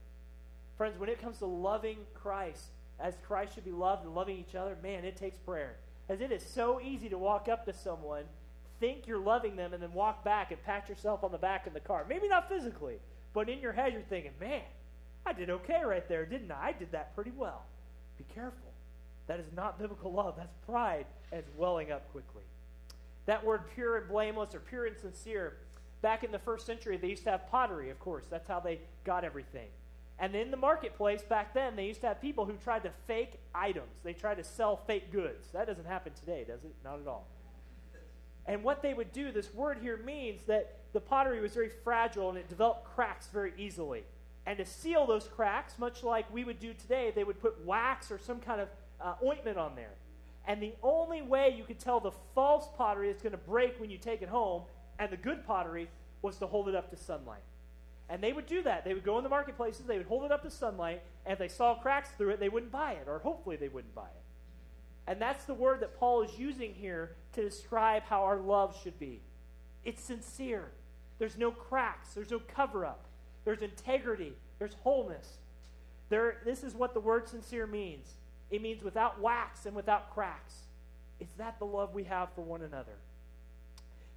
[0.77, 2.65] Friends, when it comes to loving Christ,
[2.99, 5.77] as Christ should be loved and loving each other, man, it takes prayer.
[6.07, 8.25] As it is so easy to walk up to someone,
[8.83, 11.73] think you're loving them, and then walk back and pat yourself on the back in
[11.73, 12.05] the car.
[12.09, 12.95] Maybe not physically,
[13.33, 14.63] but in your head, you're thinking, man,
[15.25, 16.67] I did okay right there, didn't I?
[16.67, 17.63] I did that pretty well.
[18.17, 18.73] Be careful.
[19.27, 20.33] That is not biblical love.
[20.35, 22.41] That's pride, and it's welling up quickly.
[23.25, 25.53] That word pure and blameless or pure and sincere,
[26.01, 28.25] back in the first century, they used to have pottery, of course.
[28.29, 29.69] That's how they got everything.
[30.19, 33.39] And in the marketplace back then, they used to have people who tried to fake
[33.55, 34.01] items.
[34.03, 35.47] They tried to sell fake goods.
[35.53, 36.75] That doesn't happen today, does it?
[36.83, 37.25] Not at all.
[38.45, 42.29] And what they would do, this word here means that the pottery was very fragile
[42.29, 44.03] and it developed cracks very easily.
[44.45, 48.11] And to seal those cracks, much like we would do today, they would put wax
[48.11, 48.67] or some kind of
[48.99, 49.93] uh, ointment on there.
[50.45, 53.89] And the only way you could tell the false pottery is going to break when
[53.89, 54.63] you take it home
[54.99, 55.87] and the good pottery
[56.21, 57.41] was to hold it up to sunlight.
[58.09, 58.83] And they would do that.
[58.83, 61.39] They would go in the marketplaces, they would hold it up to sunlight, and if
[61.39, 64.22] they saw cracks through it, they wouldn't buy it, or hopefully they wouldn't buy it.
[65.07, 68.97] And that's the word that Paul is using here to describe how our love should
[68.99, 69.21] be.
[69.83, 70.71] It's sincere.
[71.19, 73.05] There's no cracks, there's no cover up,
[73.45, 75.37] there's integrity, there's wholeness.
[76.09, 78.13] There, this is what the word sincere means
[78.51, 80.53] it means without wax and without cracks.
[81.19, 82.93] Is that the love we have for one another?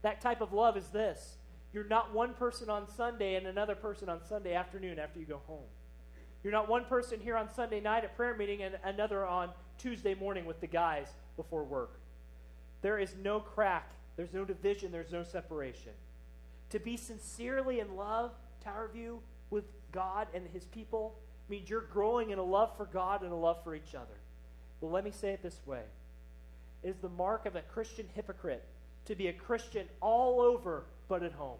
[0.02, 1.36] That type of love is this
[1.72, 5.40] you're not one person on Sunday and another person on Sunday afternoon after you go
[5.46, 5.64] home.
[6.44, 10.14] You're not one person here on Sunday night at prayer meeting and another on Tuesday
[10.14, 12.00] morning with the guys before work.
[12.82, 15.92] There is no crack, there's no division, there's no separation.
[16.70, 22.30] To be sincerely in love, Tower View, with God and his people means you're growing
[22.30, 24.18] in a love for God and a love for each other.
[24.80, 25.82] Well, let me say it this way
[26.82, 28.64] it is the mark of a Christian hypocrite
[29.06, 31.58] to be a Christian all over but at home.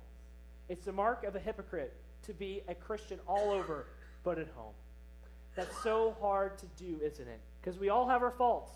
[0.69, 3.87] It's the mark of a hypocrite to be a Christian all over
[4.25, 4.75] but at home.
[5.57, 7.41] That's so hard to do, isn't it?
[7.61, 8.73] Because we all have our faults.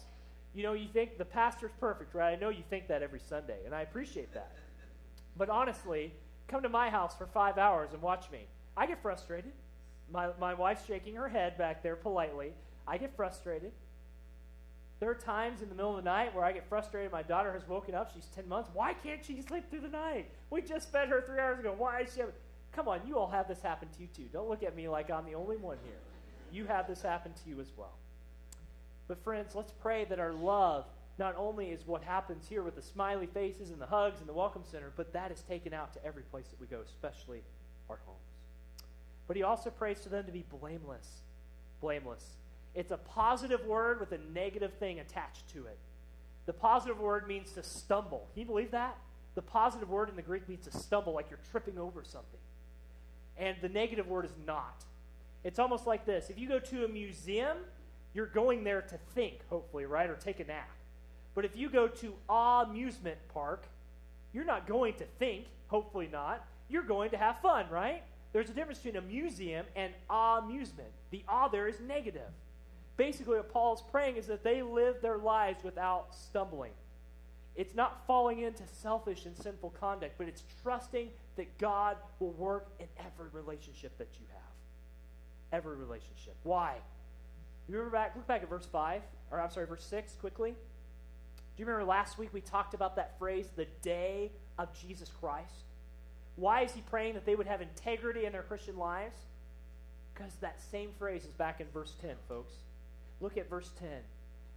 [0.54, 2.32] You know, you think the pastor's perfect, right?
[2.32, 4.52] I know you think that every Sunday, and I appreciate that.
[5.36, 6.12] But honestly,
[6.48, 8.46] come to my house for five hours and watch me.
[8.76, 9.52] I get frustrated.
[10.12, 12.52] My, my wife's shaking her head back there politely.
[12.88, 13.72] I get frustrated.
[14.98, 17.12] There are times in the middle of the night where I get frustrated.
[17.12, 18.12] My daughter has woken up.
[18.12, 18.70] She's 10 months.
[18.72, 20.30] Why can't she sleep through the night?
[20.50, 21.74] We just fed her three hours ago.
[21.76, 22.22] Why is she.
[22.72, 24.28] Come on, you all have this happen to you too.
[24.32, 25.96] Don't look at me like I'm the only one here.
[26.52, 27.94] You have this happen to you as well.
[29.08, 30.84] But, friends, let's pray that our love
[31.18, 34.32] not only is what happens here with the smiley faces and the hugs and the
[34.32, 37.42] welcome center, but that is taken out to every place that we go, especially
[37.88, 38.18] our homes.
[39.26, 41.22] But he also prays to them to be blameless.
[41.80, 42.24] Blameless.
[42.74, 45.78] It's a positive word with a negative thing attached to it.
[46.46, 48.28] The positive word means to stumble.
[48.32, 48.96] Can you believe that?
[49.34, 52.40] The positive word in the Greek means to stumble, like you're tripping over something.
[53.36, 54.84] And the negative word is not.
[55.44, 57.58] It's almost like this if you go to a museum,
[58.14, 60.10] you're going there to think, hopefully, right?
[60.10, 60.68] Or take a nap.
[61.34, 63.66] But if you go to amusement park,
[64.32, 66.44] you're not going to think, hopefully not.
[66.68, 68.02] You're going to have fun, right?
[68.32, 70.90] There's a difference between a museum and amusement.
[71.10, 72.30] The awe there is negative.
[72.96, 76.72] Basically, what Paul's praying is that they live their lives without stumbling.
[77.56, 82.68] It's not falling into selfish and sinful conduct, but it's trusting that God will work
[82.78, 84.40] in every relationship that you have.
[85.52, 86.36] Every relationship.
[86.42, 86.76] Why?
[87.68, 90.50] You remember back, look back at verse 5, or I'm sorry, verse 6 quickly.
[90.50, 95.64] Do you remember last week we talked about that phrase, the day of Jesus Christ?
[96.36, 99.16] Why is he praying that they would have integrity in their Christian lives?
[100.14, 102.52] Because that same phrase is back in verse 10, folks.
[103.20, 103.88] Look at verse 10.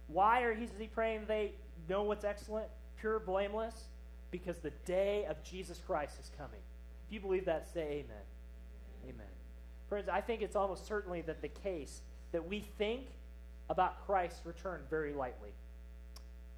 [0.08, 1.52] Why are he, is he praying they
[1.88, 2.68] know what's excellent,
[3.00, 3.84] pure, blameless?
[4.30, 6.60] Because the day of Jesus Christ is coming.
[7.06, 8.24] If you believe that, say amen.
[9.04, 9.33] Amen.
[9.88, 12.00] Friends, I think it's almost certainly that the case
[12.32, 13.06] that we think
[13.68, 15.50] about Christ's return very lightly.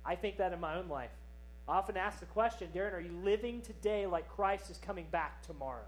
[0.05, 1.11] I think that in my own life.
[1.69, 5.43] I often ask the question, Darren, are you living today like Christ is coming back
[5.43, 5.87] tomorrow?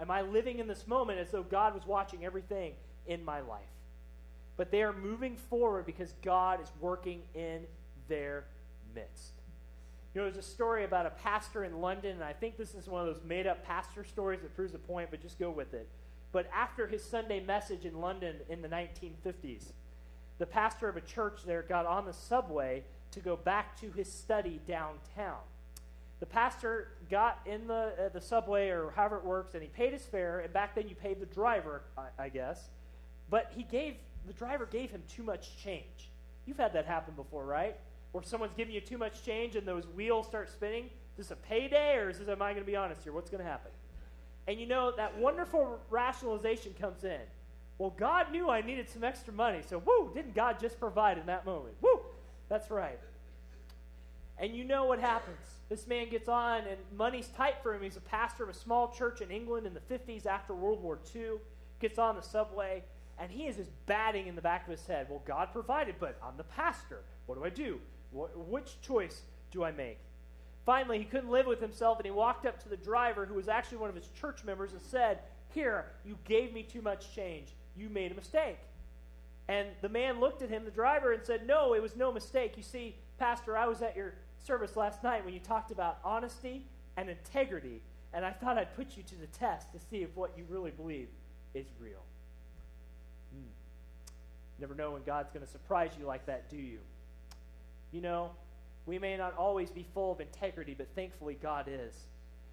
[0.00, 2.72] Am I living in this moment as though God was watching everything
[3.06, 3.60] in my life?
[4.56, 7.66] But they are moving forward because God is working in
[8.08, 8.44] their
[8.94, 9.32] midst.
[10.14, 12.88] You know, there's a story about a pastor in London, and I think this is
[12.88, 15.72] one of those made up pastor stories that proves the point, but just go with
[15.74, 15.88] it.
[16.32, 19.72] But after his Sunday message in London in the 1950s,
[20.38, 24.10] the pastor of a church there got on the subway to go back to his
[24.10, 25.40] study downtown.
[26.20, 29.92] The pastor got in the, uh, the subway or however it works, and he paid
[29.92, 30.40] his fare.
[30.40, 32.68] And back then, you paid the driver, I, I guess.
[33.28, 36.10] But he gave the driver gave him too much change.
[36.46, 37.76] You've had that happen before, right?
[38.12, 40.84] Where someone's giving you too much change and those wheels start spinning.
[40.84, 42.28] Is this a payday, or is this?
[42.28, 43.12] Am I going to be honest here?
[43.12, 43.70] What's going to happen?
[44.46, 47.20] And you know that wonderful rationalization comes in.
[47.78, 50.10] Well, God knew I needed some extra money, so woo!
[50.14, 51.74] Didn't God just provide in that moment?
[51.80, 52.00] Woo!
[52.48, 52.98] That's right.
[54.38, 55.38] And you know what happens.
[55.68, 57.82] This man gets on, and money's tight for him.
[57.82, 60.98] He's a pastor of a small church in England in the 50s after World War
[61.14, 61.38] II.
[61.78, 62.82] Gets on the subway,
[63.18, 65.06] and he is just batting in the back of his head.
[65.08, 67.00] Well, God provided, but I'm the pastor.
[67.26, 67.80] What do I do?
[68.12, 69.98] Wh- which choice do I make?
[70.70, 73.48] Finally, he couldn't live with himself, and he walked up to the driver, who was
[73.48, 75.18] actually one of his church members, and said,
[75.52, 77.48] Here, you gave me too much change.
[77.76, 78.56] You made a mistake.
[79.48, 82.52] And the man looked at him, the driver, and said, No, it was no mistake.
[82.56, 86.64] You see, Pastor, I was at your service last night when you talked about honesty
[86.96, 87.82] and integrity,
[88.14, 90.70] and I thought I'd put you to the test to see if what you really
[90.70, 91.08] believe
[91.52, 92.04] is real.
[93.34, 93.50] Hmm.
[94.60, 96.78] Never know when God's going to surprise you like that, do you?
[97.90, 98.30] You know,
[98.86, 101.94] we may not always be full of integrity, but thankfully God is.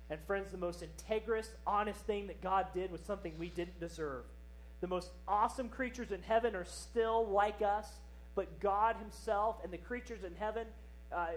[0.10, 4.24] And friends, the most integrous, honest thing that God did was something we didn't deserve.
[4.80, 7.88] The most awesome creatures in heaven are still like us,
[8.36, 10.68] but God Himself and the creatures in heaven,
[11.12, 11.28] uh,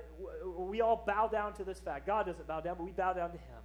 [0.59, 2.07] we all bow down to this fact.
[2.07, 3.59] God doesn't bow down, but we bow down to Him.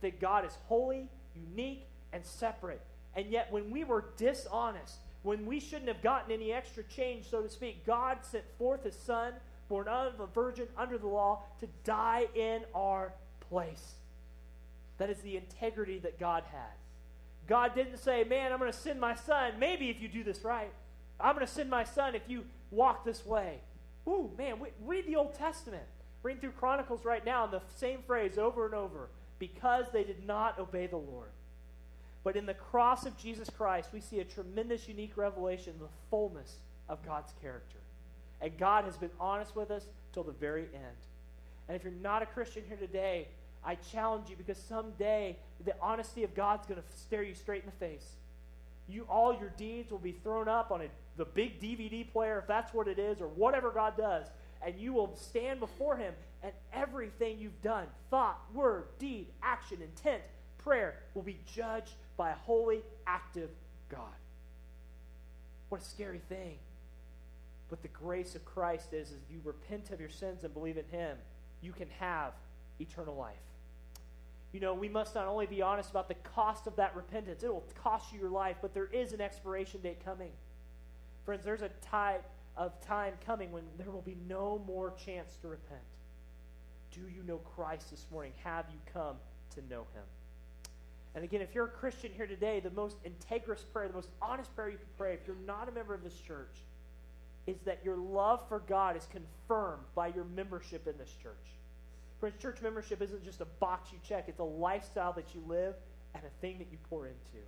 [0.00, 2.80] That God is holy, unique, and separate.
[3.14, 7.42] And yet, when we were dishonest, when we shouldn't have gotten any extra change, so
[7.42, 9.34] to speak, God sent forth His Son,
[9.70, 13.14] born of a virgin under the law, to die in our
[13.48, 13.94] place.
[14.98, 16.76] That is the integrity that God has.
[17.46, 20.44] God didn't say, Man, I'm going to send my son, maybe if you do this
[20.44, 20.72] right.
[21.18, 23.60] I'm going to send my son if you walk this way.
[24.06, 25.84] Ooh, man, read the Old Testament.
[26.22, 29.08] Reading through Chronicles right now, and the same phrase over and over
[29.38, 31.30] because they did not obey the Lord.
[32.22, 36.56] But in the cross of Jesus Christ, we see a tremendous, unique revelation the fullness
[36.88, 37.79] of God's character.
[38.40, 40.96] And God has been honest with us till the very end.
[41.68, 43.28] And if you're not a Christian here today,
[43.64, 47.70] I challenge you because someday the honesty of God's going to stare you straight in
[47.70, 48.16] the face.
[48.88, 50.86] You, all your deeds will be thrown up on a,
[51.16, 54.26] the big DVD player, if that's what it is, or whatever God does,
[54.64, 56.12] and you will stand before Him,
[56.42, 60.22] and everything you've done thought, word, deed, action, intent,
[60.58, 63.50] prayer will be judged by a holy, active
[63.88, 64.00] God.
[65.68, 66.58] What a scary thing.
[67.70, 70.76] But the grace of Christ is, is if you repent of your sins and believe
[70.76, 71.16] in Him,
[71.62, 72.32] you can have
[72.80, 73.36] eternal life.
[74.52, 77.52] You know, we must not only be honest about the cost of that repentance, it
[77.52, 80.32] will cost you your life, but there is an expiration date coming.
[81.24, 82.20] Friends, there's a time
[82.56, 85.80] of time coming when there will be no more chance to repent.
[86.90, 88.32] Do you know Christ this morning?
[88.42, 89.16] Have you come
[89.54, 90.02] to know him?
[91.14, 94.54] And again, if you're a Christian here today, the most integrous prayer, the most honest
[94.56, 96.64] prayer you can pray, if you're not a member of this church,
[97.50, 101.34] is that your love for God is confirmed by your membership in this church.
[102.38, 105.74] Church membership isn't just a box you check, it's a lifestyle that you live
[106.14, 107.44] and a thing that you pour into.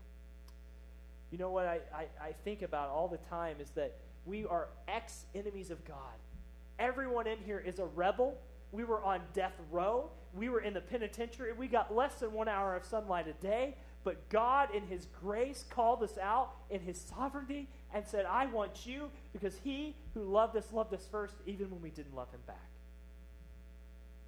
[1.30, 3.96] You know what I, I, I think about all the time is that
[4.26, 5.96] we are ex enemies of God.
[6.78, 8.36] Everyone in here is a rebel.
[8.70, 10.10] We were on death row.
[10.34, 11.52] We were in the penitentiary.
[11.52, 13.76] We got less than one hour of sunlight a day.
[14.04, 18.86] But God, in His grace, called us out in His sovereignty and said, I want
[18.86, 22.40] you because He who loved us loved us first, even when we didn't love Him
[22.46, 22.56] back.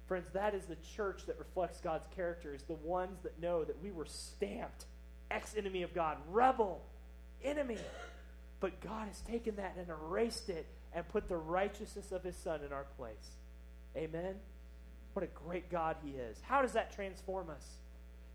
[0.07, 3.81] Friends, that is the church that reflects God's character, is the ones that know that
[3.81, 4.85] we were stamped
[5.31, 6.81] ex enemy of God, rebel,
[7.43, 7.79] enemy.
[8.59, 12.61] But God has taken that and erased it and put the righteousness of His Son
[12.63, 13.35] in our place.
[13.97, 14.35] Amen?
[15.13, 16.39] What a great God He is.
[16.41, 17.65] How does that transform us?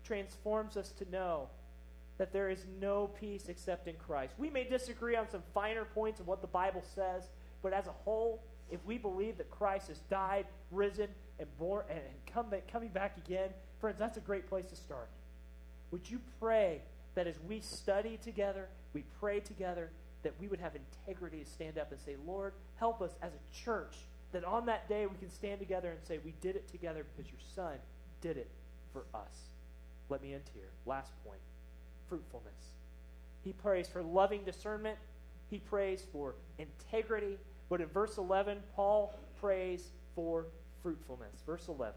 [0.03, 1.47] Transforms us to know
[2.17, 4.33] that there is no peace except in Christ.
[4.37, 7.23] We may disagree on some finer points of what the Bible says,
[7.63, 11.07] but as a whole, if we believe that Christ has died, risen,
[11.39, 11.99] and born and
[12.31, 13.49] come coming back again,
[13.79, 15.09] friends, that's a great place to start.
[15.91, 16.81] Would you pray
[17.15, 19.89] that as we study together, we pray together,
[20.23, 23.63] that we would have integrity to stand up and say, Lord, help us as a
[23.63, 23.95] church,
[24.31, 27.31] that on that day we can stand together and say, We did it together because
[27.31, 27.77] your Son
[28.21, 28.49] did it
[28.93, 29.49] for us.
[30.11, 30.69] Let me end here.
[30.85, 31.39] Last point
[32.09, 32.73] fruitfulness.
[33.45, 34.97] He prays for loving discernment,
[35.49, 37.37] he prays for integrity.
[37.69, 40.47] But in verse 11, Paul prays for
[40.83, 41.41] fruitfulness.
[41.45, 41.93] Verse 11.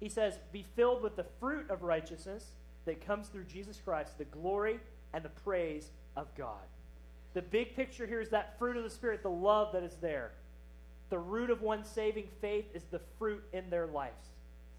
[0.00, 2.44] He says, Be filled with the fruit of righteousness
[2.84, 4.80] that comes through Jesus Christ, the glory
[5.14, 6.66] and the praise of God.
[7.34, 10.32] The big picture here is that fruit of the Spirit, the love that is there.
[11.10, 14.26] The root of one's saving faith is the fruit in their lives.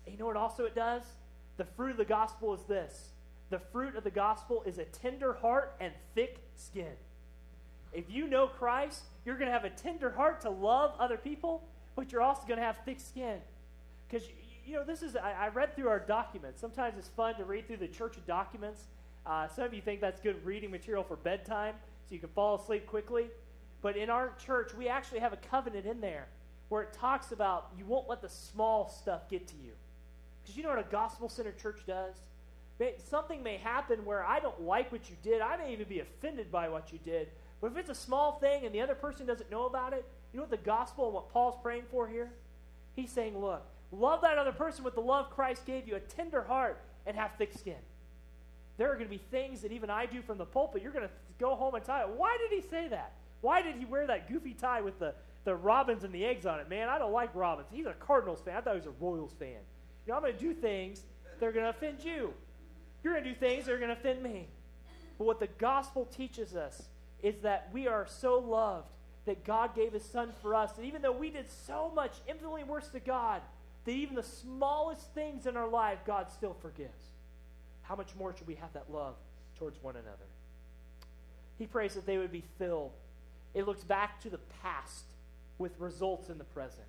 [0.05, 1.03] And you know what also it does?
[1.59, 3.09] The fruit of the gospel is this
[3.49, 6.93] the fruit of the gospel is a tender heart and thick skin.
[7.91, 11.61] If you know Christ, you're going to have a tender heart to love other people,
[11.97, 13.39] but you're also going to have thick skin.
[14.07, 14.25] Because,
[14.65, 16.61] you know, this is, I, I, read through our documents.
[16.61, 18.83] Sometimes it's fun to read through the church documents.
[19.25, 21.73] Uh, some of you think that's good reading material for bedtime
[22.07, 23.25] so you can fall asleep quickly.
[23.81, 26.27] But in our church, we actually have a covenant in there
[26.69, 29.71] where it talks about you won't let the small stuff get to you.
[30.41, 32.15] Because you know what a gospel centered church does?
[33.09, 35.41] Something may happen where I don't like what you did.
[35.41, 37.27] I may even be offended by what you did.
[37.59, 40.37] But if it's a small thing and the other person doesn't know about it, you
[40.37, 42.31] know what the gospel and what Paul's praying for here?
[42.95, 46.41] He's saying, look, love that other person with the love Christ gave you, a tender
[46.41, 47.75] heart, and have thick skin.
[48.77, 50.81] There are going to be things that even I do from the pulpit.
[50.81, 52.09] You're going to go home and tie it.
[52.09, 53.11] why did he say that?
[53.41, 55.13] Why did he wear that goofy tie with the,
[55.43, 56.69] the robins and the eggs on it?
[56.69, 57.67] Man, I don't like robins.
[57.71, 58.55] He's a Cardinals fan.
[58.55, 59.59] I thought he was a Royals fan.
[60.05, 61.01] You know, I'm going to do things
[61.39, 62.33] that are going to offend you.
[63.03, 64.47] You're going to do things that are going to offend me.
[65.17, 66.83] But what the gospel teaches us
[67.21, 68.87] is that we are so loved
[69.25, 70.71] that God gave his son for us.
[70.77, 73.41] And even though we did so much infinitely worse to God,
[73.85, 77.07] that even the smallest things in our life, God still forgives.
[77.83, 79.15] How much more should we have that love
[79.57, 80.27] towards one another?
[81.57, 82.91] He prays that they would be filled.
[83.53, 85.05] It looks back to the past
[85.57, 86.87] with results in the present.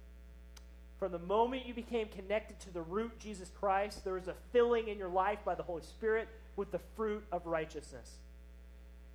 [1.00, 4.88] From the moment you became connected to the root, Jesus Christ, there was a filling
[4.88, 8.18] in your life by the Holy Spirit with the fruit of righteousness.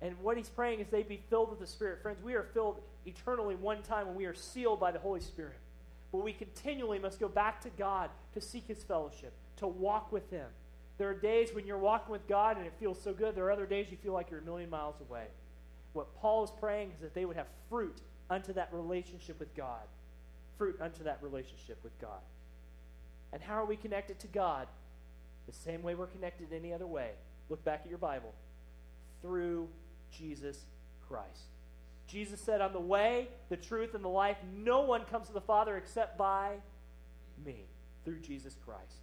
[0.02, 2.02] And what he's praying is they be filled with the Spirit.
[2.02, 5.58] Friends, we are filled eternally one time when we are sealed by the Holy Spirit.
[6.10, 10.28] But we continually must go back to God to seek his fellowship, to walk with
[10.28, 10.46] him.
[10.98, 13.36] There are days when you're walking with God and it feels so good.
[13.36, 15.26] There are other days you feel like you're a million miles away.
[15.92, 19.82] What Paul is praying is that they would have fruit unto that relationship with God.
[20.58, 22.20] Fruit unto that relationship with God.
[23.32, 24.66] And how are we connected to God?
[25.46, 27.10] The same way we're connected any other way.
[27.48, 28.32] Look back at your Bible.
[29.22, 29.68] Through
[30.10, 30.58] Jesus
[31.08, 31.44] Christ.
[32.06, 34.36] Jesus said, I'm the way, the truth, and the life.
[34.56, 36.54] No one comes to the Father except by
[37.44, 37.64] me,
[38.04, 39.00] through Jesus Christ.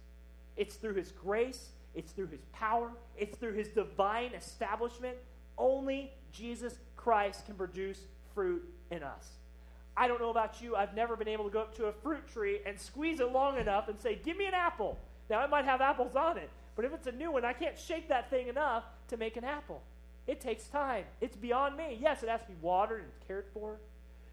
[0.56, 5.16] It's through his grace, it's through his power, it's through his divine establishment.
[5.58, 8.00] Only Jesus Christ can produce
[8.34, 9.28] fruit in us.
[9.96, 12.26] I don't know about you, I've never been able to go up to a fruit
[12.32, 14.98] tree and squeeze it long enough and say, Give me an apple.
[15.30, 17.78] Now, it might have apples on it, but if it's a new one, I can't
[17.78, 19.82] shake that thing enough to make an apple.
[20.26, 21.04] It takes time.
[21.20, 21.98] It's beyond me.
[22.00, 23.76] Yes, it has to be watered and cared for.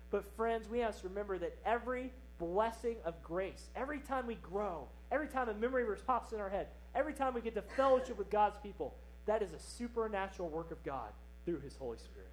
[0.09, 4.87] But, friends, we have to remember that every blessing of grace, every time we grow,
[5.11, 8.17] every time a memory verse pops in our head, every time we get to fellowship
[8.17, 8.95] with God's people,
[9.25, 11.09] that is a supernatural work of God
[11.45, 12.31] through His Holy Spirit.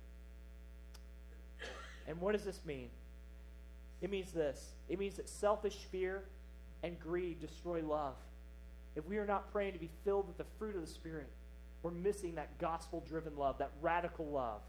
[2.07, 2.89] And what does this mean?
[4.01, 6.25] It means this it means that selfish fear
[6.83, 8.15] and greed destroy love.
[8.95, 11.29] If we are not praying to be filled with the fruit of the Spirit,
[11.83, 14.61] we're missing that gospel driven love, that radical love,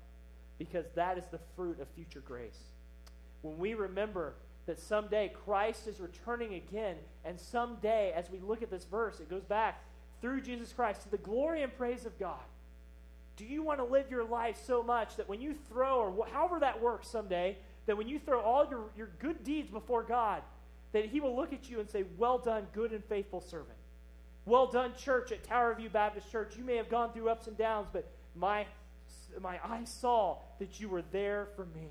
[0.57, 2.59] because that is the fruit of future grace.
[3.41, 4.33] When we remember
[4.65, 9.29] that someday Christ is returning again, and someday, as we look at this verse, it
[9.29, 9.83] goes back
[10.21, 12.43] through Jesus Christ to the glory and praise of God.
[13.35, 16.59] Do you want to live your life so much that when you throw, or however
[16.59, 17.57] that works someday,
[17.89, 20.43] that when you throw all your, your good deeds before God,
[20.91, 23.79] that He will look at you and say, Well done, good and faithful servant.
[24.45, 26.53] Well done, church at Tower View Baptist Church.
[26.55, 28.67] You may have gone through ups and downs, but my,
[29.41, 31.87] my eyes saw that you were there for me.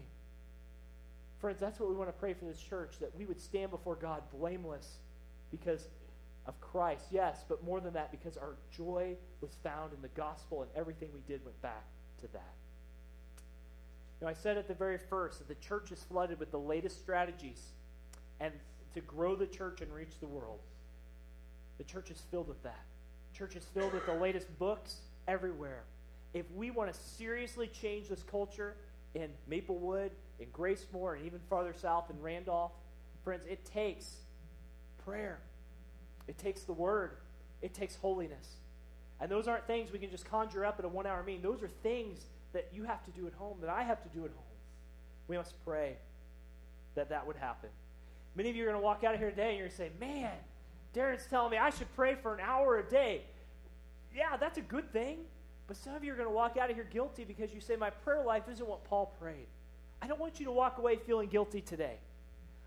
[1.40, 3.96] Friends, that's what we want to pray for this church, that we would stand before
[3.96, 4.99] God blameless
[5.51, 5.88] because
[6.46, 10.62] of Christ, yes, but more than that, because our joy was found in the gospel
[10.62, 11.86] and everything we did went back
[12.20, 12.55] to that.
[14.21, 16.99] Now, I said at the very first that the church is flooded with the latest
[16.99, 17.62] strategies
[18.41, 18.53] and
[18.95, 20.61] to grow the church and reach the world.
[21.79, 22.85] The church is filled with that.
[23.33, 24.97] The church is filled with the latest books
[25.29, 25.85] everywhere.
[26.35, 28.75] If we want to seriously change this culture
[29.14, 30.11] in Maplewood,
[30.41, 32.73] in Gracemore, and even farther south in Randolph,
[33.25, 34.16] friends, it takes
[35.05, 35.39] prayer.
[36.27, 37.12] It takes the word.
[37.62, 38.57] It takes holiness.
[39.21, 41.43] And those aren't things we can just conjure up at a one hour meeting.
[41.43, 44.24] Those are things that you have to do at home, that I have to do
[44.24, 44.44] at home.
[45.28, 45.96] We must pray
[46.94, 47.70] that that would happen.
[48.34, 49.76] Many of you are going to walk out of here today and you're going to
[49.76, 50.32] say, man,
[50.94, 53.22] Darren's telling me I should pray for an hour a day.
[54.14, 55.18] Yeah, that's a good thing.
[55.66, 57.76] But some of you are going to walk out of here guilty because you say,
[57.76, 59.46] my prayer life isn't what Paul prayed.
[60.01, 61.96] I don't want you to walk away feeling guilty today.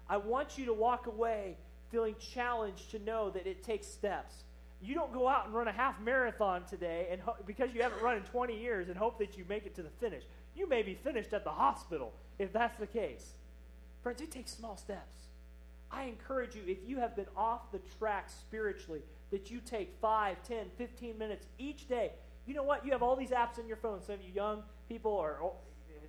[0.07, 1.57] I want you to walk away
[1.89, 4.43] feeling challenged to know that it takes steps.
[4.81, 8.01] You don't go out and run a half marathon today and ho- because you haven't
[8.01, 10.23] run in 20 years and hope that you make it to the finish.
[10.55, 13.33] You may be finished at the hospital if that's the case.
[14.01, 15.15] Friends, it takes small steps.
[15.91, 20.37] I encourage you, if you have been off the track spiritually, that you take 5,
[20.47, 22.11] 10, 15 minutes each day.
[22.47, 22.85] You know what?
[22.85, 24.01] You have all these apps on your phone.
[24.01, 25.53] Some of you young people, or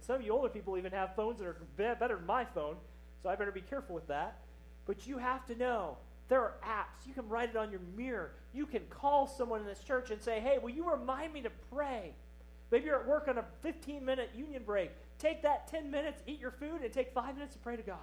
[0.00, 2.76] some of you older people, even have phones that are better than my phone,
[3.22, 4.38] so I better be careful with that.
[4.86, 5.98] But you have to know
[6.33, 7.07] there are apps.
[7.07, 8.30] You can write it on your mirror.
[8.55, 11.51] You can call someone in this church and say, hey, will you remind me to
[11.70, 12.14] pray?
[12.70, 14.93] Maybe you're at work on a 15 minute union break.
[15.18, 17.99] Take that 10 minutes, eat your food, and take five minutes to pray to God.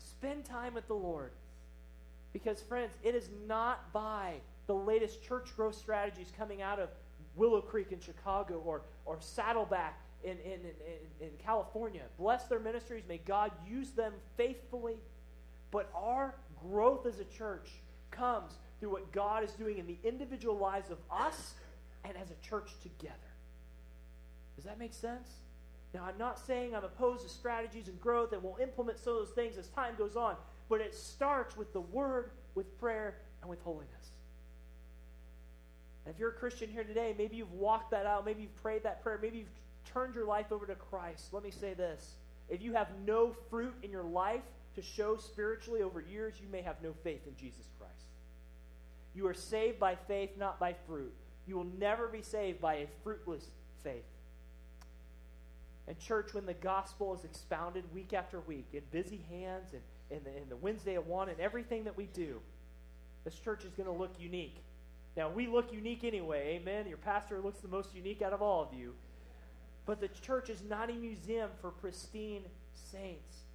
[0.00, 1.30] Spend time with the Lord.
[2.32, 4.34] Because, friends, it is not by
[4.66, 6.88] the latest church growth strategies coming out of
[7.36, 10.58] Willow Creek in Chicago or, or Saddleback in, in,
[11.20, 12.02] in, in California.
[12.18, 13.04] Bless their ministries.
[13.08, 14.96] May God use them faithfully.
[15.70, 17.68] But our growth as a church
[18.10, 21.54] comes through what God is doing in the individual lives of us
[22.04, 23.14] and as a church together.
[24.56, 25.28] Does that make sense?
[25.94, 29.20] Now, I'm not saying I'm opposed to strategies and growth and we'll implement some of
[29.20, 30.36] those things as time goes on,
[30.68, 34.12] but it starts with the Word, with prayer, and with holiness.
[36.04, 38.82] And if you're a Christian here today, maybe you've walked that out, maybe you've prayed
[38.82, 39.48] that prayer, maybe you've
[39.92, 41.32] turned your life over to Christ.
[41.32, 42.16] Let me say this
[42.48, 44.42] if you have no fruit in your life
[44.78, 47.94] to show spiritually over years, you may have no faith in Jesus Christ.
[49.12, 51.12] You are saved by faith, not by fruit.
[51.48, 53.44] You will never be saved by a fruitless
[53.82, 54.04] faith.
[55.88, 60.22] And, church, when the gospel is expounded week after week in busy hands and in
[60.22, 62.40] the, in the Wednesday at 1 and everything that we do,
[63.24, 64.62] this church is going to look unique.
[65.16, 66.86] Now, we look unique anyway, amen?
[66.86, 68.94] Your pastor looks the most unique out of all of you.
[69.86, 72.42] But the church is not a museum for pristine
[72.92, 73.47] saints.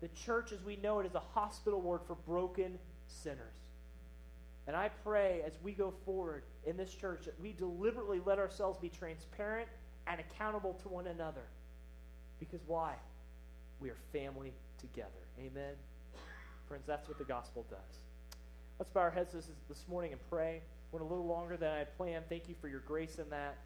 [0.00, 3.54] The church, as we know it, is a hospital word for broken sinners.
[4.66, 8.78] And I pray as we go forward in this church that we deliberately let ourselves
[8.78, 9.68] be transparent
[10.06, 11.42] and accountable to one another.
[12.38, 12.94] Because why?
[13.80, 15.08] We are family together.
[15.38, 15.74] Amen?
[16.68, 17.98] Friends, that's what the gospel does.
[18.78, 20.62] Let's bow our heads this, this morning and pray.
[20.92, 22.24] Went a little longer than I had planned.
[22.28, 23.58] Thank you for your grace in that.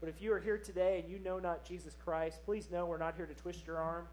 [0.00, 2.98] But if you are here today and you know not Jesus Christ, please know we're
[2.98, 4.06] not here to twist your arm.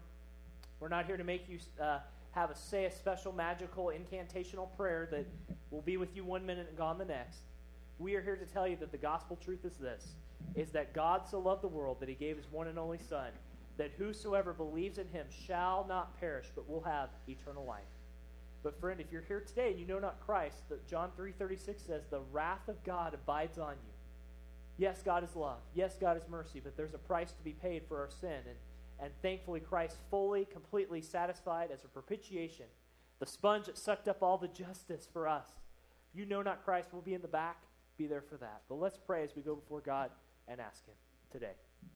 [0.80, 1.98] We're not here to make you uh,
[2.32, 5.26] have a say a special magical incantational prayer that
[5.70, 7.40] will be with you one minute and gone the next.
[7.98, 10.14] We are here to tell you that the gospel truth is this
[10.56, 13.30] is that God so loved the world that he gave his one and only son
[13.76, 17.82] that whosoever believes in him shall not perish but will have eternal life.
[18.62, 22.06] But friend, if you're here today and you know not Christ, that John 3:36 says
[22.10, 23.92] the wrath of God abides on you.
[24.78, 25.60] Yes, God is love.
[25.74, 28.56] Yes, God is mercy, but there's a price to be paid for our sin and
[29.02, 32.66] and thankfully Christ fully, completely satisfied as a propitiation,
[33.18, 35.48] the sponge that sucked up all the justice for us.
[36.12, 37.62] You know not Christ, we'll be in the back.
[37.96, 38.62] Be there for that.
[38.68, 40.10] But let's pray as we go before God
[40.48, 40.94] and ask Him
[41.30, 41.52] today.